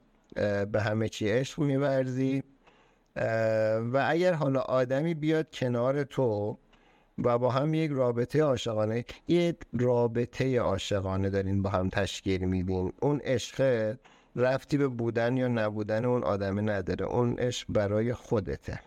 به 0.73 0.81
همه 0.81 1.09
چی 1.09 1.29
عشق 1.29 1.59
میورزی. 1.61 2.43
و 3.93 4.07
اگر 4.09 4.33
حالا 4.33 4.61
آدمی 4.61 5.15
بیاد 5.15 5.51
کنار 5.53 6.05
تو 6.05 6.59
و 7.24 7.38
با 7.38 7.50
هم 7.50 7.74
یک 7.74 7.90
رابطه 7.90 8.42
عاشقانه 8.42 9.05
یک 9.29 9.57
رابطه 9.72 10.59
عاشقانه 10.59 11.31
دارین 11.31 11.62
با 11.62 11.70
هم 11.70 11.88
تشکیل 11.88 12.44
میدین 12.44 12.92
اون 13.00 13.20
عشق 13.24 13.96
رفتی 14.37 14.76
به 14.79 14.88
بودن 14.88 15.37
یا 15.37 15.48
نبودن 15.48 16.05
اون 16.05 16.24
آدمه 16.24 16.62
نداره 16.62 17.07
اون 17.07 17.38
عشق 17.38 17.66
برای 17.68 18.14
خودته. 18.14 18.81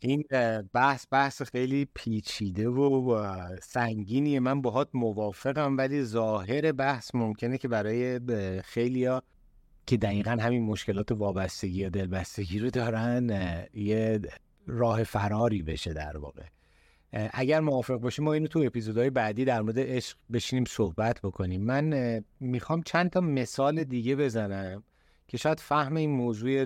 این 0.00 0.24
بحث 0.72 1.06
بحث 1.10 1.42
خیلی 1.42 1.88
پیچیده 1.94 2.68
و 2.68 3.36
سنگینیه. 3.62 4.40
من 4.40 4.62
باهات 4.62 4.88
موافقم 4.94 5.76
ولی 5.76 6.02
ظاهر 6.02 6.72
بحث 6.72 7.14
ممکنه 7.14 7.58
که 7.58 7.68
برای 7.68 8.20
خیلیا 8.64 9.22
که 9.86 9.96
دقیقا 9.96 10.30
همین 10.40 10.62
مشکلات 10.62 11.12
وابستگی 11.12 11.80
یا 11.80 11.88
دلبستگی 11.88 12.58
رو 12.58 12.70
دارن 12.70 13.30
یه 13.74 14.20
راه 14.66 15.04
فراری 15.04 15.62
بشه 15.62 15.92
در 15.92 16.16
واقع. 16.16 16.42
اگر 17.12 17.60
موافق 17.60 17.96
باشیم 17.96 18.24
ما 18.24 18.32
اینو 18.32 18.46
تو 18.46 18.58
اپیزودهای 18.58 19.10
بعدی 19.10 19.44
در 19.44 19.62
مورد 19.62 19.78
عشق 19.78 20.16
بشینیم 20.32 20.64
صحبت 20.64 21.20
بکنیم. 21.20 21.60
من 21.60 22.24
می‌خوام 22.40 22.82
چند 22.82 23.10
تا 23.10 23.20
مثال 23.20 23.84
دیگه 23.84 24.16
بزنم 24.16 24.82
که 25.28 25.36
شاید 25.36 25.60
فهم 25.60 25.96
این 25.96 26.10
موضوع 26.10 26.64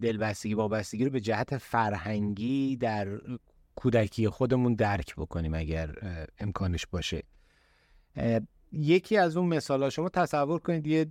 دلبستگی 0.00 0.54
وابستگی 0.54 1.04
رو 1.04 1.10
به 1.10 1.20
جهت 1.20 1.58
فرهنگی 1.58 2.76
در 2.76 3.08
کودکی 3.76 4.28
خودمون 4.28 4.74
درک 4.74 5.14
بکنیم 5.16 5.54
اگر 5.54 5.90
امکانش 6.38 6.86
باشه. 6.86 7.22
یکی 8.72 9.16
از 9.16 9.36
اون 9.36 9.48
مثال 9.48 9.88
شما 9.90 10.08
تصور 10.08 10.58
کنید 10.58 10.86
یه 10.86 11.06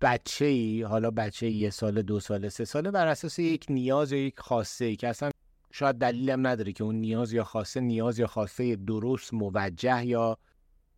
بچه 0.00 0.44
ای 0.44 0.82
حالا 0.82 1.10
بچه 1.10 1.50
یه 1.50 1.70
سال 1.70 2.02
دو 2.02 2.20
ساله 2.20 2.48
سه 2.48 2.64
ساله 2.64 2.90
بر 2.90 3.06
اساس 3.06 3.38
یک 3.38 3.66
نیاز 3.68 4.12
یا 4.12 4.18
یک 4.18 4.40
خواسته 4.40 4.84
ای 4.84 4.96
که 4.96 5.08
اصلا 5.08 5.30
شاید 5.76 5.96
دلیلم 5.96 6.46
نداره 6.46 6.72
که 6.72 6.84
اون 6.84 6.94
نیاز 6.94 7.32
یا 7.32 7.44
خواسته 7.44 7.80
نیاز 7.80 8.18
یا 8.18 8.26
خواسته 8.26 8.76
درست 8.76 9.34
موجه 9.34 10.06
یا 10.06 10.38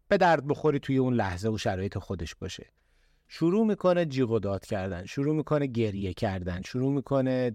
به 0.09 0.17
درد 0.17 0.47
بخوری 0.47 0.79
توی 0.79 0.97
اون 0.97 1.15
لحظه 1.15 1.49
و 1.49 1.59
شرایط 1.59 1.99
خودش 1.99 2.35
باشه. 2.35 2.67
شروع 3.29 3.67
می‌کنه 3.67 4.07
جیغ 4.07 4.31
و 4.31 4.39
داد 4.39 4.67
کردن 4.67 5.05
شروع 5.05 5.37
می‌کنه 5.37 5.67
گریه 5.67 6.13
کردن 6.13 6.63
شروع 6.63 6.93
می‌کنه 6.93 7.53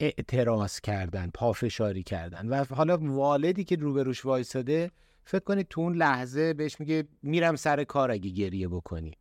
اعتراض 0.00 0.80
کردن 0.80 1.30
پافشاری 1.34 2.02
کردن 2.02 2.48
و 2.48 2.64
حالا 2.64 2.96
والدی 2.96 3.64
که 3.64 3.76
روبروش 3.76 4.24
وایساده 4.24 4.90
فکر 5.24 5.44
کنید 5.44 5.68
تو 5.68 5.80
اون 5.80 5.96
لحظه 5.96 6.54
بهش 6.54 6.80
میگه 6.80 7.04
میرم 7.22 7.56
سر 7.56 7.84
کار 7.84 8.10
اگه 8.10 8.30
گریه 8.30 8.68
بکنی. 8.68 9.12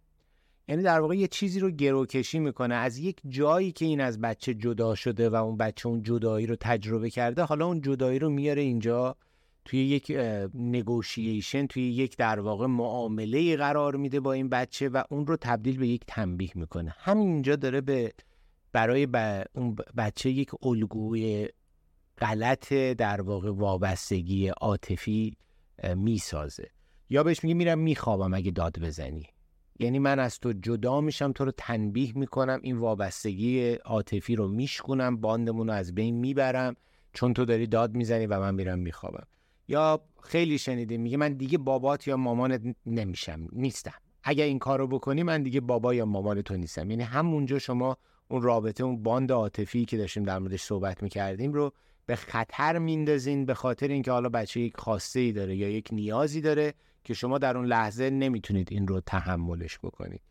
یعنی 0.72 0.84
در 0.84 1.00
واقع 1.00 1.16
یه 1.16 1.28
چیزی 1.28 1.60
رو 1.60 1.72
گروکشی 1.72 2.40
می‌کنه. 2.40 2.76
از 2.76 2.98
یک 2.98 3.22
جایی 3.28 3.72
که 3.72 3.86
این 3.86 4.02
از 4.02 4.22
بچه 4.22 4.54
جدا 4.54 4.96
شده 4.96 5.30
و 5.30 5.36
اون 5.36 5.58
بچه 5.58 5.90
اون 5.90 6.04
جدایی 6.04 6.48
رو 6.48 6.56
تجربه 6.60 7.10
کرده 7.10 7.44
حالا 7.44 7.66
اون 7.66 7.82
جدایی 7.82 8.20
رو 8.20 8.30
میاره 8.30 8.62
اینجا 8.62 9.16
توی 9.66 9.80
یک 9.80 10.12
نگوشیشن 10.54 11.68
توی 11.68 11.84
یک 11.92 12.18
در 12.18 12.40
واقع 12.40 12.66
معامله 12.66 13.56
قرار 13.56 13.96
میده 13.96 14.20
با 14.20 14.34
این 14.34 14.50
بچه 14.50 14.90
و 14.90 15.04
اون 15.10 15.28
رو 15.28 15.38
تبدیل 15.38 15.78
به 15.78 15.88
یک 15.88 16.02
تنبیه 16.08 16.52
می‌کنه. 16.56 16.96
همینجا 16.98 17.56
داره 17.56 17.82
به 17.82 18.14
برای 18.72 19.08
اون 19.54 19.76
بچه 19.98 20.30
یک 20.30 20.66
الگوی 20.66 21.48
غلط 22.18 22.74
در 22.74 23.22
واقع 23.22 23.52
وابستگی 23.52 24.48
عاطفی 24.48 25.38
می‌سازه. 25.96 26.68
یا 27.10 27.24
بهش 27.24 27.44
میگه 27.44 27.56
میرم 27.56 27.80
میخوابم 27.80 28.34
اگه 28.34 28.52
داد 28.52 28.80
بزنی. 28.80 29.26
یعنی 29.82 30.00
من 30.00 30.20
از 30.20 30.39
تو 30.39 30.54
جدا 30.54 31.02
میشم 31.02 31.32
تو 31.32 31.46
رو 31.46 31.52
تنبیه 31.58 32.17
می‌کنم 32.17 32.60
این 32.63 32.78
وابستگی 32.78 33.74
عاطفی 33.74 34.36
رو 34.36 34.48
میشکنم 34.48 35.17
باندمون 35.17 35.67
رو 35.67 35.74
از 35.74 35.96
بین 35.96 36.15
می‌برم 36.15 36.76
چون 37.13 37.34
تو 37.34 37.46
داری 37.46 37.67
داد 37.67 37.96
می‌زنی 37.96 38.26
و 38.26 38.39
من 38.39 38.56
میرم 38.56 38.80
میخوابم. 38.80 39.28
یا 39.67 40.02
خیلی 40.24 40.58
شنیدیم 40.58 41.02
میگه 41.02 41.17
من 41.17 41.34
دیگه 41.34 41.58
بابات 41.58 42.08
یا 42.08 42.17
مامانت 42.17 42.62
نمیشم 42.86 43.48
نیستم. 43.52 43.94
اگر 44.24 44.46
این 44.46 44.60
کارو 44.60 44.88
بکنی 44.88 45.24
من 45.24 45.44
دیگه 45.44 45.62
بابا 45.62 45.94
یا 45.94 46.06
مامان 46.06 46.41
تو 46.41 46.58
نیستم. 46.58 46.91
یعنی 46.91 47.04
همونجا 47.04 47.60
شما 47.60 47.98
اون 48.28 48.41
رابطه 48.41 48.84
اون 48.84 49.04
باند 49.04 49.32
عاطفی 49.32 49.86
که 49.86 49.98
داشتیم 49.98 50.24
در 50.24 50.39
موردش 50.39 50.62
صحبت 50.62 51.04
می‌کردیم 51.04 51.54
رو 51.54 51.74
به 52.06 52.15
خطر 52.15 52.78
میندازین 52.78 53.46
به 53.46 53.54
خاطر 53.54 53.88
اینکه 53.88 54.12
حالا 54.12 54.30
بچه 54.30 54.60
یک 54.60 54.78
خواسته 54.78 55.20
ای 55.20 55.32
داره 55.32 55.56
یا 55.56 55.70
یک 55.70 55.89
نیازی 55.91 56.41
داره 56.41 56.74
که 57.04 57.14
شما 57.14 57.38
در 57.38 57.58
اون 57.58 57.66
لحظه 57.66 58.10
نمی‌تونید 58.10 58.68
این 58.72 58.88
رو 58.88 59.02
تحملش 59.02 59.80
بکنید. 59.80 60.22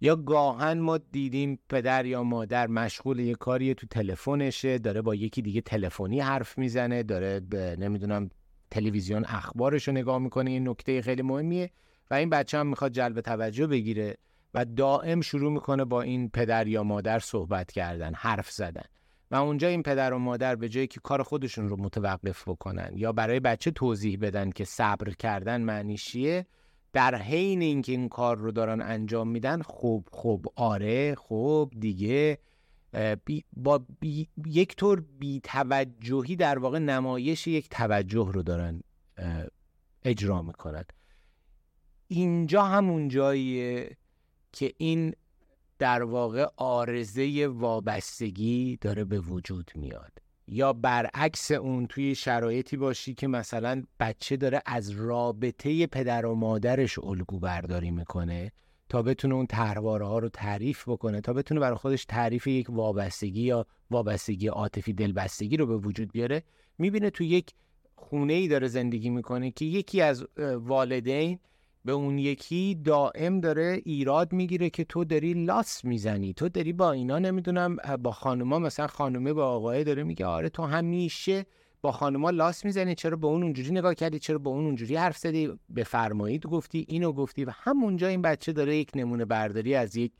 یا 0.00 0.16
گاهن 0.16 0.78
ما 0.78 0.98
دیدیم 0.98 1.58
پدر 1.68 2.06
یا 2.06 2.22
مادر 2.22 2.66
مشغول 2.66 3.18
یه 3.18 3.34
کاری 3.34 3.74
تو 3.74 3.86
تلفنشه 3.86 4.78
داره 4.78 5.02
با 5.02 5.14
یکی 5.14 5.42
دیگه 5.42 5.60
تلفنی 5.60 6.20
حرف 6.20 6.58
می‌زنه 6.58 7.02
داره 7.02 7.40
به 7.40 7.76
نمی‌دونم 7.78 8.30
تلویزیون 8.70 9.24
اخبارش 9.28 9.88
رو 9.88 9.94
نگاه 9.94 10.18
می‌کنه 10.18 10.50
این 10.50 10.68
نکته 10.68 11.02
خیلی 11.02 11.22
مهمیه 11.22 11.70
و 12.10 12.14
این 12.14 12.30
بچه 12.30 12.58
هم 12.58 12.66
می‌خواد 12.66 12.92
جلب 12.92 13.20
توجه 13.20 13.66
بگیره 13.66 14.16
و 14.54 14.64
دائم 14.64 15.20
شروع 15.20 15.52
می‌کنه 15.52 15.84
با 15.84 16.02
این 16.02 16.28
پدر 16.28 16.66
یا 16.66 16.82
مادر 16.82 17.18
صحبت 17.18 17.72
کردن 17.72 18.14
حرف 18.14 18.50
زدن. 18.50 18.84
و 19.30 19.34
اونجا 19.34 19.68
این 19.68 19.82
پدر 19.82 20.12
و 20.12 20.18
مادر 20.18 20.56
به 20.56 20.68
جایی 20.68 20.86
که 20.86 21.00
کار 21.00 21.22
خودشون 21.22 21.68
رو 21.68 21.76
متوقف 21.76 22.48
بکنن 22.48 22.90
یا 22.94 23.12
برای 23.12 23.40
بچه 23.40 23.70
توضیح 23.70 24.18
بدن 24.20 24.50
که 24.50 24.64
صبر 24.64 25.10
کردن 25.10 25.60
معنیش 25.62 26.04
چیه 26.04 26.46
در 26.92 27.14
حین 27.14 27.62
اینکه 27.62 27.92
این 27.92 28.08
کار 28.08 28.36
رو 28.36 28.52
دارن 28.52 28.82
انجام 28.82 29.28
میدن 29.28 29.62
خوب 29.62 30.08
خوب 30.12 30.46
آره 30.56 31.14
خوب 31.14 31.72
دیگه 31.80 32.38
بی 33.24 33.44
با 33.52 33.84
بی 34.00 34.28
یک 34.46 34.76
طور 34.76 35.00
بی 35.00 35.40
توجهی 35.40 36.36
در 36.36 36.58
واقع 36.58 36.78
نمایش 36.78 37.46
یک 37.46 37.68
توجه 37.68 38.30
رو 38.32 38.42
دارن 38.42 38.80
اجرا 40.04 40.42
می‌کنن. 40.42 40.84
اینجا 42.08 42.62
همون 42.62 43.08
جاییه 43.08 43.96
که 44.52 44.72
این 44.78 45.14
در 45.78 46.02
واقع 46.02 46.46
آرزه 46.56 47.46
وابستگی 47.46 48.78
داره 48.80 49.04
به 49.04 49.20
وجود 49.20 49.70
میاد. 49.74 50.12
یا 50.48 50.72
برعکس 50.72 51.50
اون 51.50 51.86
توی 51.86 52.14
شرایطی 52.14 52.76
باشی 52.76 53.14
که 53.14 53.26
مثلا 53.26 53.82
بچه 54.00 54.36
داره 54.36 54.62
از 54.66 54.90
رابطه 54.90 55.86
پدر 55.86 56.26
و 56.26 56.34
مادرش 56.34 56.98
الگو 56.98 57.38
برداری 57.38 57.90
می‌کنه 57.90 58.52
تا 58.88 59.02
بتونه 59.02 59.34
اون 59.34 59.46
تحواره 59.46 60.06
ها 60.06 60.18
رو 60.18 60.28
تعریف 60.28 60.88
بکنه 60.88 61.20
تا 61.20 61.32
بتونه 61.32 61.60
برای 61.60 61.76
خودش 61.76 62.04
تعریف 62.04 62.46
یک 62.46 62.70
وابستگی 62.70 63.42
یا 63.42 63.66
وابستگی 63.90 64.46
عاطفی 64.46 64.92
دلبستگی 64.92 65.56
رو 65.56 65.66
به 65.66 65.76
وجود 65.76 66.12
بیاره 66.12 66.42
می‌بینه 66.78 67.10
تو 67.10 67.24
یک 67.24 67.54
خونه 67.94 68.32
ای 68.32 68.48
داره 68.48 68.68
زندگی 68.68 69.10
می‌کنه 69.10 69.50
که 69.50 69.64
یکی 69.64 70.00
از 70.00 70.26
والدین 70.56 71.38
به 71.84 71.92
اون 71.92 72.18
یکی 72.18 72.80
دائم 72.84 73.40
داره 73.40 73.80
ایراد 73.84 74.32
می‌گیره 74.32 74.70
که 74.70 74.84
تو 74.84 75.04
داری 75.04 75.34
لاس 75.34 75.84
می‌زنی. 75.84 76.32
تو 76.32 76.48
داری 76.48 76.72
با 76.72 76.92
اینا 76.92 77.18
نمی‌دونم 77.18 77.76
با 78.02 78.12
خانوما 78.12 78.58
مثلا 78.58 78.86
خانومه 78.86 79.32
با 79.32 79.46
آقای 79.46 79.84
داره 79.84 80.02
میگه 80.02 80.26
آره 80.26 80.48
تو 80.48 80.62
همیشه 80.62 81.46
با 81.82 81.92
خانوما 81.92 82.30
لاس 82.30 82.64
می‌زنی. 82.64 82.94
چرا 82.94 83.16
به 83.16 83.26
اون 83.26 83.42
اونجوری 83.42 83.70
نگاه 83.70 83.94
کردی؟ 83.94 84.18
چرا 84.18 84.38
به 84.38 84.48
اون 84.48 84.64
اونجوری 84.64 84.96
حرف 84.96 85.16
زدی؟ 85.16 85.58
بفرمایید 85.76 86.46
گفتی 86.46 86.84
اینو 86.88 87.12
گفتی 87.12 87.44
و 87.44 87.50
همونجا 87.54 88.08
این 88.08 88.22
بچه 88.22 88.52
داره 88.52 88.76
یک 88.76 88.90
نمونه 88.94 89.24
برداری 89.24 89.74
از 89.74 89.96
یک 89.96 90.12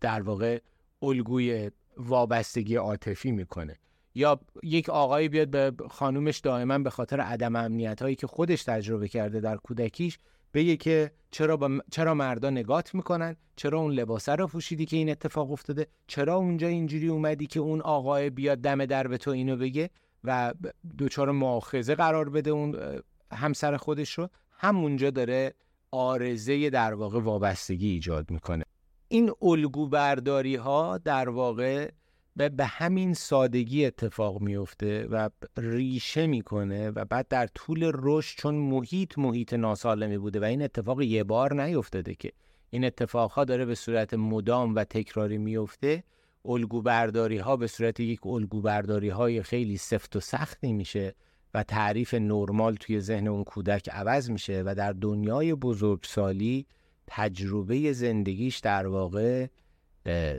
در 0.00 0.22
واقع 0.22 0.58
الگوی 1.02 1.70
وابستگی 1.96 2.76
عاطفی 2.76 3.32
می‌کنه. 3.32 3.76
یا 4.14 4.40
یک 4.62 4.88
آقایی 4.88 5.28
بیاد 5.28 5.48
به 5.48 5.72
خانومش 5.90 6.38
دائما 6.38 6.78
به 6.78 6.90
خاطر 6.90 7.20
عدم 7.20 7.56
امنیت 7.56 8.02
هایی 8.02 8.14
که 8.14 8.26
خودش 8.26 8.64
تجربه 8.64 9.08
کرده 9.08 9.40
در 9.40 9.56
کودکیش 9.56 10.18
بگه 10.54 10.76
که 10.76 11.12
چرا 11.30 11.56
با 11.56 11.70
چرا 11.90 12.14
مردا 12.14 12.50
نگات 12.50 12.94
می‌کنن؟ 12.94 13.36
چرا 13.56 13.78
اون 13.78 13.92
لباسه 13.92 14.34
رو 14.34 14.46
پوشیدی 14.46 14.86
که 14.86 14.96
این 14.96 15.10
اتفاق 15.10 15.52
افتاده؟ 15.52 15.86
چرا 16.06 16.34
اونجا 16.34 16.66
اینجوری 16.66 17.08
اومدی 17.08 17.46
که 17.46 17.60
اون 17.60 17.80
آقای 17.80 18.30
بیاد 18.30 18.58
دم 18.58 18.84
در 18.86 19.06
به 19.06 19.18
تو 19.18 19.30
اینو 19.30 19.56
بگه 19.56 19.90
و 20.24 20.54
دوچار 20.98 21.30
مؤاخذه 21.30 21.94
قرار 21.94 22.28
بده 22.28 22.50
اون 22.50 23.00
همسر 23.32 23.76
خودش 23.76 24.12
رو؟ 24.12 24.28
همونجا 24.50 25.10
داره 25.10 25.54
آرزه 25.90 26.70
در 26.70 26.94
واقع 26.94 27.20
وابستگی 27.20 27.90
ایجاد 27.90 28.30
می‌کنه. 28.30 28.64
این 29.08 29.32
الگو 29.42 29.88
برداری 29.88 30.56
ها 30.56 30.98
در 30.98 31.28
واقع 31.28 31.90
به 32.36 32.64
همین 32.64 33.14
سادگی 33.14 33.86
اتفاق 33.86 34.40
میفته 34.40 35.06
و 35.06 35.30
ریشه 35.56 36.26
می‌کنه 36.26 36.90
و 36.90 37.04
بعد 37.04 37.28
در 37.28 37.46
طول 37.46 37.90
رشد 37.94 38.38
چون 38.38 38.54
محیط 38.54 39.18
محیط 39.18 39.52
ناسالمی 39.52 40.18
بوده 40.18 40.40
و 40.40 40.44
این 40.44 40.62
اتفاق 40.62 41.02
یه 41.02 41.24
بار 41.24 41.62
نیفتاده 41.62 42.14
که 42.14 42.32
این 42.70 42.84
اتفاقها 42.84 43.44
داره 43.44 43.64
به 43.64 43.74
صورت 43.74 44.14
مدام 44.14 44.74
و 44.74 44.84
تکراری 44.84 45.38
میفته 45.38 46.04
الگو 46.44 46.82
برداری 46.82 47.38
ها 47.38 47.56
به 47.56 47.66
صورت 47.66 48.00
یک 48.00 48.26
الگو 48.26 48.60
برداری 48.60 49.08
های 49.08 49.42
خیلی 49.42 49.76
سفت 49.76 50.16
و 50.16 50.20
سختی 50.20 50.72
میشه 50.72 51.14
و 51.54 51.62
تعریف 51.62 52.14
نرمال 52.14 52.74
توی 52.74 53.00
ذهن 53.00 53.28
اون 53.28 53.44
کودک 53.44 53.88
عوض 53.88 54.30
میشه 54.30 54.62
و 54.66 54.74
در 54.74 54.92
دنیای 54.92 55.54
بزرگسالی 55.54 56.66
تجربه 57.06 57.92
زندگیش 57.92 58.58
در 58.58 58.86
واقع 58.86 59.46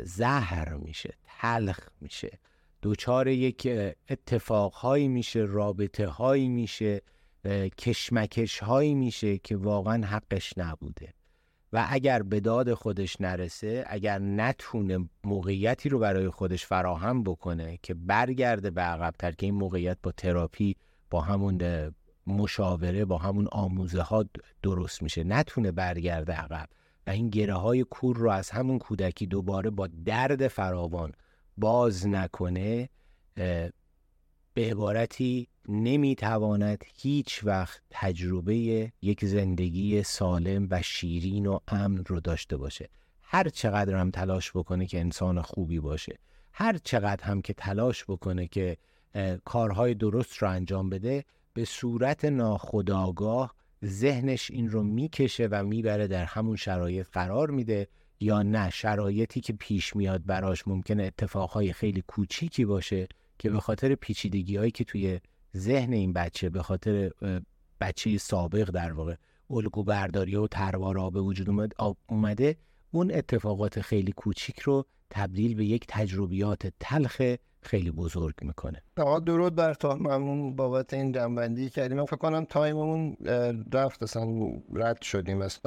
زهر 0.04 0.74
میشه 0.74 1.14
تلخ 1.24 1.80
میشه. 2.02 2.40
دوچار 2.82 3.28
یک 3.28 3.68
اتفاقهایی 4.10 5.08
میشه 5.08 5.40
رابطه 5.40 6.08
هایی 6.08 6.50
میشه 6.50 7.02
کشمکش 7.78 8.60
هایی 8.60 8.96
میشه 8.96 9.38
که 9.38 9.58
واقعا 9.58 10.06
حقش 10.06 10.54
نبوده. 10.58 11.14
و 11.74 11.88
اگر 11.90 12.22
به 12.24 12.40
داد 12.40 12.74
خودش 12.74 13.22
نرسه 13.22 13.86
اگر 13.88 14.20
نتونه 14.20 15.10
موقعیتی 15.24 15.90
رو 15.90 16.00
برای 16.00 16.30
خودش 16.30 16.66
فراهم 16.66 17.24
بکنه 17.24 17.80
که 17.84 17.94
برگرده 17.94 18.72
به 18.72 18.82
عقبتر 18.82 19.32
که 19.32 19.46
این 19.46 19.56
موقعیت 19.56 19.98
با 20.04 20.12
تراپی 20.12 20.76
با 21.10 21.22
همون 21.22 21.92
مشاوره 22.28 23.06
با 23.06 23.18
همون 23.18 23.48
آموزه 23.52 24.02
ها 24.02 24.26
درست 24.64 25.04
میشه 25.04 25.24
نتونه 25.24 25.72
برگرده 25.72 26.34
عقب. 26.34 26.70
و 27.08 27.10
این 27.10 27.30
گره 27.30 27.54
های 27.54 27.84
کور 27.84 28.18
رو 28.18 28.30
از 28.30 28.50
همون 28.50 28.80
کودکی 28.80 29.26
دوباره 29.26 29.70
با 29.70 29.88
درد 30.06 30.48
فراوان 30.48 31.12
باز 31.58 32.08
نکنه 32.08 32.90
به 34.54 34.72
عبارتی 34.72 35.48
نمی‌تواند 35.70 36.84
هیچ 36.96 37.44
وقت 37.44 37.82
تجربه 37.90 38.92
یک 39.02 39.26
زندگی 39.26 40.04
سالم 40.04 40.68
و 40.72 40.82
شیرین 40.82 41.46
و 41.46 41.60
امن 41.68 42.04
رو 42.08 42.20
داشته 42.20 42.58
باشه. 42.58 42.90
هر 43.22 43.50
چقدر 43.50 43.96
هم 43.96 44.12
تلاش 44.12 44.52
بکنه 44.52 44.86
که 44.86 45.00
انسان 45.00 45.42
خوبی 45.42 45.80
باشه. 45.80 46.18
هر 46.54 46.78
چقدر 46.78 47.24
هم 47.24 47.42
که 47.42 47.54
تلاش 47.54 48.04
بکنه 48.04 48.48
که 48.48 48.78
کارهای 49.46 49.94
درست 49.94 50.38
رو 50.38 50.50
انجام 50.50 50.90
بده 50.90 51.26
به 51.54 51.66
صورت 51.66 52.26
ناخودآگاه 52.26 53.56
ذهنش 53.86 54.52
این 54.52 54.70
رو 54.70 54.84
می‌کشه 54.84 55.48
و 55.52 55.64
می‌بره 55.64 56.08
در 56.08 56.26
همون 56.26 56.56
شرایط 56.56 57.08
قرار 57.12 57.50
میده 57.50 57.88
یا 58.20 58.44
نه؟ 58.44 58.70
شرایطی 58.70 59.42
که 59.42 59.54
پیش 59.54 59.96
میاد 59.96 60.26
براش 60.26 60.68
ممکنه 60.68 61.04
اتفاقهای 61.04 61.74
خیلی 61.74 62.04
کوچیکی 62.08 62.66
باشه 62.66 63.08
که 63.40 63.50
به 63.50 63.60
خاطر 63.60 63.96
پیچیدگی 63.96 64.56
هایی 64.56 64.72
که 64.72 64.84
توی 64.84 65.20
ذهن 65.58 65.94
این 65.94 66.14
بچه 66.14 66.50
به 66.50 66.64
خاطر 66.64 67.12
بچه 67.82 68.18
سابق 68.18 68.70
در 68.70 68.94
واقع 68.94 69.16
الگو 69.50 69.84
برداری 69.84 70.36
و 70.36 70.48
تروارا 70.48 71.10
به 71.10 71.22
وجود 71.22 71.74
اومده 72.08 72.56
اون 72.92 73.12
اتفاقات 73.12 73.82
خیلی 73.82 74.12
کوچیک 74.12 74.60
رو 74.60 74.86
تبدیل 75.10 75.56
به 75.56 75.66
یک 75.66 75.86
تجربیات 75.88 76.74
تلخ 76.80 77.22
خیلی 77.64 77.92
بزرگ 77.92 78.36
می‌کنه. 78.42 78.82
آقا 78.98 79.20
درود 79.20 79.56
بر 79.56 79.74
تو. 79.74 79.96
ممنون 79.96 80.56
بابت 80.56 80.94
این 80.94 81.12
جنبندی 81.12 81.70
کردیم. 81.70 81.98
من 81.98 82.06
فکر 82.06 82.16
کنم 82.16 82.46
تایممون 82.46 83.18
رفت 83.74 84.04
اصلا 84.04 84.28
رد 84.74 85.02
شدیم 85.02 85.42
از 85.42 85.60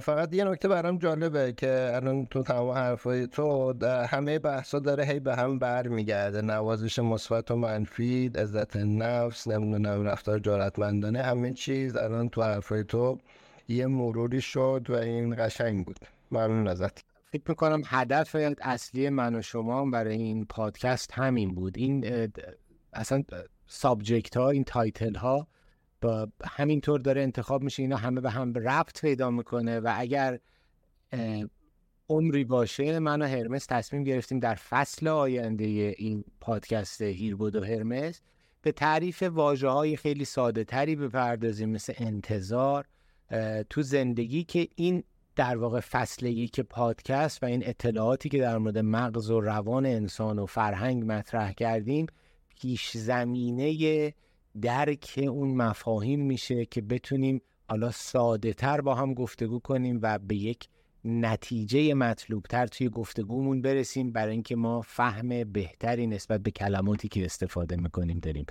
فقط 0.00 0.34
یه 0.34 0.44
نکته 0.44 0.68
برام 0.68 0.98
جالبه 0.98 1.52
که 1.52 1.90
الان 1.94 2.26
تو 2.26 2.42
تمام 2.42 2.70
حرفای 2.70 3.26
تو 3.26 3.74
همه 4.06 4.38
بحثا 4.38 4.78
داره 4.78 5.04
هی 5.04 5.20
به 5.20 5.36
هم 5.36 5.58
برمیگرده. 5.58 6.42
نوازش 6.42 6.98
مثبت 6.98 7.50
و 7.50 7.56
منفی 7.56 8.30
عزت 8.34 8.76
نفس 8.76 9.48
نمی‌دونم 9.48 10.04
رفتار 10.04 10.38
جرأتمندانه 10.38 11.22
همه 11.22 11.52
چیز. 11.52 11.96
الان 11.96 12.28
تو 12.28 12.42
حرفای 12.42 12.84
تو 12.84 13.18
یه 13.68 13.86
مروری 13.86 14.40
شد 14.40 14.86
و 14.88 14.94
این 14.94 15.34
قشنگ 15.38 15.86
بود. 15.86 15.98
ممنون 16.30 16.68
ازت. 16.68 17.13
فکر 17.38 17.50
می‌کنم 17.50 17.82
هدف 17.86 18.36
اصلی 18.60 19.08
من 19.08 19.34
و 19.34 19.42
شما 19.42 19.90
برای 19.90 20.16
این 20.16 20.44
پادکست 20.44 21.12
همین 21.12 21.54
بود. 21.54 21.78
این 21.78 22.04
اصلا 22.92 23.22
subject 23.66 24.36
ها 24.36 24.50
این 24.50 24.64
title 24.64 25.14
ها 25.14 25.46
با 26.00 26.28
همینطور 26.44 27.00
داره 27.00 27.22
انتخاب 27.22 27.62
میشه 27.62 27.82
اینا 27.82 27.96
همه 27.96 28.20
به 28.20 28.30
هم 28.30 28.54
ربط 28.54 29.00
پیدا 29.00 29.30
می‌کنه 29.30 29.80
و 29.80 29.94
اگر 29.96 30.38
عمری 32.08 32.44
باشه 32.44 32.98
من 32.98 33.22
و 33.22 33.26
هرمس 33.26 33.66
تصمیم 33.66 34.04
گرفتیم 34.04 34.38
در 34.38 34.54
فصل 34.54 35.08
آینده 35.08 35.64
این 35.98 36.24
پادکست 36.40 37.02
هیربد 37.02 37.56
و 37.56 37.64
هرمس 37.64 38.20
به 38.62 38.72
تعریف 38.72 39.22
واژه 39.22 39.68
های 39.68 39.96
خیلی 39.96 40.24
ساده 40.24 40.64
تری 40.64 40.96
بپردازیم 40.96 41.68
مثل 41.68 41.92
انتظار 41.96 42.84
تو 43.70 43.82
زندگی 43.82 44.44
که 44.44 44.68
این 44.76 45.04
در 45.36 45.56
واقع 45.56 45.80
فصل 45.80 46.46
که 46.46 46.62
پادکست 46.62 47.42
و 47.42 47.46
این 47.46 47.68
اطلاعاتی 47.68 48.28
که 48.28 48.38
در 48.38 48.58
مورد 48.58 48.78
مغز 48.78 49.30
و 49.30 49.40
روان 49.40 49.86
انسان 49.86 50.38
و 50.38 50.46
فرهنگ 50.46 51.04
مطرح 51.12 51.52
کردیم 51.52 52.06
پیش 52.60 52.96
زمینه 52.96 54.14
درک 54.60 55.20
اون 55.28 55.54
مفاهیم 55.54 56.20
میشه 56.20 56.66
که 56.66 56.82
بتونیم 56.82 57.40
حالا 57.68 57.90
ساده 57.90 58.52
تر 58.52 58.80
با 58.80 58.94
هم 58.94 59.14
گفتگو 59.14 59.58
کنیم 59.58 59.98
و 60.02 60.18
به 60.18 60.36
یک 60.36 60.68
نتیجه 61.04 61.94
مطلوب 61.94 62.42
تر 62.42 62.66
توی 62.66 62.88
گفتگومون 62.88 63.62
برسیم 63.62 64.12
برای 64.12 64.32
اینکه 64.32 64.56
ما 64.56 64.80
فهم 64.80 65.44
بهتری 65.44 66.06
نسبت 66.06 66.40
به 66.40 66.50
کلماتی 66.50 67.08
که 67.08 67.24
استفاده 67.24 67.76
می‌کنیم 67.76 68.18
داریم. 68.18 68.46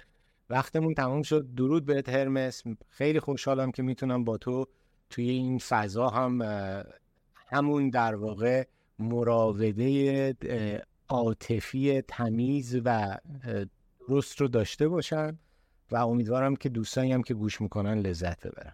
وقتمون 0.49 0.93
تمام 0.93 1.21
شد. 1.21 1.47
درود 1.55 1.85
بهت 1.85 2.09
هرمس 2.09 2.63
خیلی 2.89 3.19
خوشحالم 3.19 3.71
که 3.71 3.83
می‌تونم 3.83 4.23
با 4.23 4.37
تو 4.37 4.65
توی 5.13 5.29
این 5.29 5.59
فضا 5.59 6.09
هم 6.09 6.41
همون 7.35 7.89
در 7.89 8.15
واقع 8.15 8.63
مراوده 8.99 10.35
عاطفی 11.09 12.01
تمیز 12.01 12.81
و 12.85 13.17
درست 14.09 14.41
رو 14.41 14.47
داشته 14.47 14.87
باشم 14.87 15.39
و 15.91 15.95
امیدوارم 15.95 16.55
که 16.55 16.69
دوستانی 16.69 17.13
هم 17.13 17.23
که 17.23 17.33
گوش 17.33 17.61
می‌کنن 17.61 17.99
لذت 17.99 18.47
ببرن. 18.47 18.73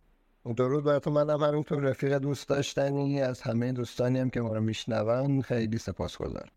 درود 0.55 0.83
بر 0.83 0.99
تو. 0.99 1.11
منم 1.11 1.43
همینطور 1.43 1.79
رفیق 1.79 2.17
دوست 2.17 2.49
داشتنی 2.49 3.21
از 3.21 3.41
همه 3.41 3.71
دوستانی 3.71 4.19
هم 4.19 4.29
که 4.29 4.41
ما 4.41 4.53
رو 4.53 4.61
میشنون. 4.61 5.41
خیلی 5.41 5.77
سپاسگزارم. 5.77 6.49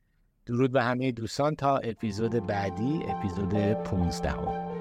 درود 0.46 0.72
به 0.72 0.82
همه 0.82 1.12
دوستان 1.12 1.54
تا 1.54 1.76
اپیزود 1.76 2.46
بعدی 2.46 3.00
اپیزود 3.08 3.54
15 3.72 4.30
هم. 4.30 4.71